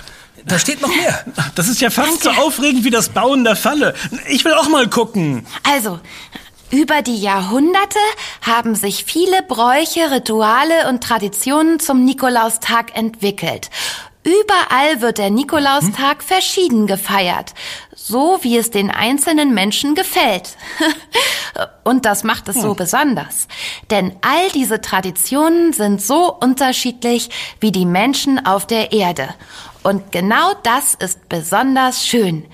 Da 0.45 0.57
steht 0.57 0.81
noch 0.81 0.89
mehr. 0.89 1.25
Das 1.55 1.67
ist 1.67 1.81
ja 1.81 1.89
fast 1.89 2.23
so 2.23 2.29
aufregend 2.31 2.85
wie 2.85 2.89
das 2.89 3.09
Bauen 3.09 3.43
der 3.43 3.55
Falle. 3.57 3.93
Ich 4.27 4.45
will 4.45 4.53
auch 4.53 4.69
mal 4.69 4.89
gucken. 4.89 5.45
Also, 5.63 5.99
über 6.71 7.01
die 7.01 7.17
Jahrhunderte 7.17 7.99
haben 8.41 8.75
sich 8.75 9.05
viele 9.05 9.41
Bräuche, 9.43 10.11
Rituale 10.11 10.89
und 10.89 11.01
Traditionen 11.01 11.79
zum 11.79 12.03
Nikolaustag 12.03 12.95
entwickelt. 12.95 13.69
Überall 14.23 14.99
wird 14.99 15.19
der 15.19 15.29
Nikolaustag 15.29 16.21
verschieden 16.21 16.85
gefeiert, 16.85 17.53
so 17.95 18.39
wie 18.41 18.57
es 18.57 18.71
den 18.71 18.91
einzelnen 18.91 19.53
Menschen 19.53 19.95
gefällt. 19.95 20.57
Und 21.85 22.05
das 22.05 22.25
macht 22.25 22.49
es 22.49 22.61
so 22.61 22.73
besonders. 22.73 23.47
Denn 23.89 24.17
all 24.21 24.49
diese 24.53 24.81
Traditionen 24.81 25.71
sind 25.71 26.01
so 26.01 26.33
unterschiedlich 26.33 27.29
wie 27.61 27.71
die 27.71 27.85
Menschen 27.85 28.45
auf 28.45 28.67
der 28.67 28.91
Erde. 28.91 29.29
Und 29.81 30.11
genau 30.11 30.51
das 30.63 30.95
ist 30.95 31.29
besonders 31.29 32.05
schön. 32.05 32.45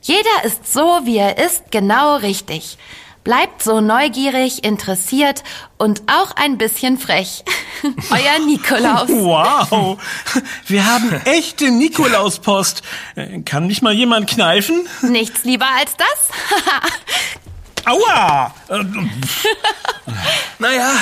Jeder 0.00 0.44
ist 0.44 0.72
so, 0.72 1.00
wie 1.02 1.16
er 1.16 1.38
ist, 1.38 1.72
genau 1.72 2.16
richtig. 2.16 2.78
Bleibt 3.22 3.62
so 3.62 3.80
neugierig, 3.82 4.64
interessiert 4.64 5.44
und 5.76 6.02
auch 6.06 6.34
ein 6.36 6.56
bisschen 6.56 6.98
frech. 6.98 7.44
Euer 8.10 8.46
Nikolaus. 8.46 9.08
Wow, 9.10 9.98
wir 10.66 10.86
haben 10.86 11.12
echte 11.24 11.70
Nikolauspost. 11.70 12.82
Kann 13.44 13.66
mich 13.66 13.82
mal 13.82 13.92
jemand 13.92 14.28
kneifen? 14.30 14.88
Nichts 15.02 15.44
lieber 15.44 15.66
als 15.78 15.96
das? 15.96 16.86
Aua! 17.84 18.54
Naja, 20.58 20.92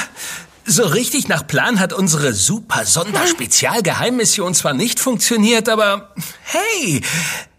so 0.64 0.84
richtig 0.84 1.28
nach 1.28 1.46
Plan 1.46 1.80
hat 1.80 1.92
unsere 1.92 2.34
super 2.34 2.84
Sonderspezialgeheimmission 2.84 4.54
zwar 4.54 4.74
nicht 4.74 5.00
funktioniert, 5.00 5.68
aber 5.68 6.12
hey, 6.42 7.00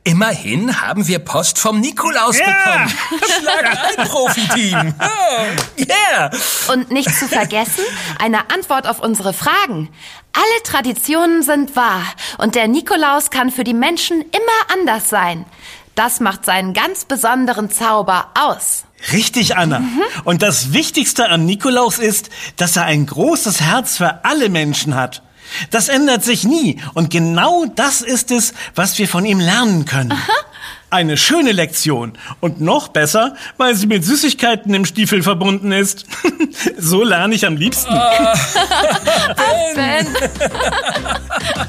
immerhin 0.04 0.82
haben 0.82 1.08
wir 1.08 1.20
Post 1.20 1.60
vom 1.60 1.80
Nikolaus 1.80 2.38
Ja. 2.40 2.46
bekommen. 2.46 2.94
Schlag 3.40 3.98
ein, 3.98 4.08
Profiteam. 4.08 4.94
Oh, 5.32 5.46
yeah. 5.78 6.30
Und 6.72 6.92
nicht 6.92 7.14
zu 7.16 7.28
vergessen, 7.28 7.84
eine 8.20 8.50
Antwort 8.52 8.88
auf 8.88 9.00
unsere 9.00 9.34
Fragen. 9.34 9.90
Alle 10.34 10.64
Traditionen 10.64 11.44
sind 11.44 11.76
wahr 11.76 12.04
und 12.38 12.56
der 12.56 12.68
Nikolaus 12.68 13.30
kann 13.30 13.52
für 13.52 13.64
die 13.64 13.74
Menschen 13.74 14.22
immer 14.22 14.74
anders 14.74 15.10
sein. 15.10 15.46
Das 15.96 16.20
macht 16.20 16.46
seinen 16.46 16.74
ganz 16.74 17.06
besonderen 17.06 17.70
Zauber 17.70 18.28
aus. 18.34 18.86
Richtig, 19.14 19.56
Anna. 19.58 19.82
Und 20.24 20.42
das 20.42 20.74
Wichtigste 20.74 21.30
an 21.30 21.46
Nikolaus 21.46 22.00
ist, 22.00 22.30
dass 22.58 22.76
er 22.76 22.84
ein 22.86 23.06
großes 23.06 23.62
Herz 23.62 23.98
für 23.98 24.24
alle 24.26 24.50
Menschen 24.50 24.96
hat. 24.96 25.22
Das 25.72 25.90
ändert 25.90 26.24
sich 26.24 26.44
nie. 26.44 26.82
Und 26.94 27.10
genau 27.10 27.66
das 27.76 28.02
ist 28.02 28.32
es, 28.32 28.54
was 28.76 28.98
wir 28.98 29.08
von 29.08 29.26
ihm 29.26 29.40
lernen 29.40 29.86
können. 29.86 30.14
Eine 30.92 31.18
schöne 31.18 31.52
Lektion. 31.52 32.14
Und 32.40 32.62
noch 32.62 32.88
besser, 32.88 33.36
weil 33.58 33.76
sie 33.76 33.86
mit 33.86 34.04
Süßigkeiten 34.04 34.74
im 34.74 34.86
Stiefel 34.86 35.22
verbunden 35.22 35.72
ist. 35.72 36.06
so 36.78 37.04
lerne 37.04 37.36
ich 37.36 37.46
am 37.46 37.58
liebsten. 37.58 37.94
Ben. 39.76 40.08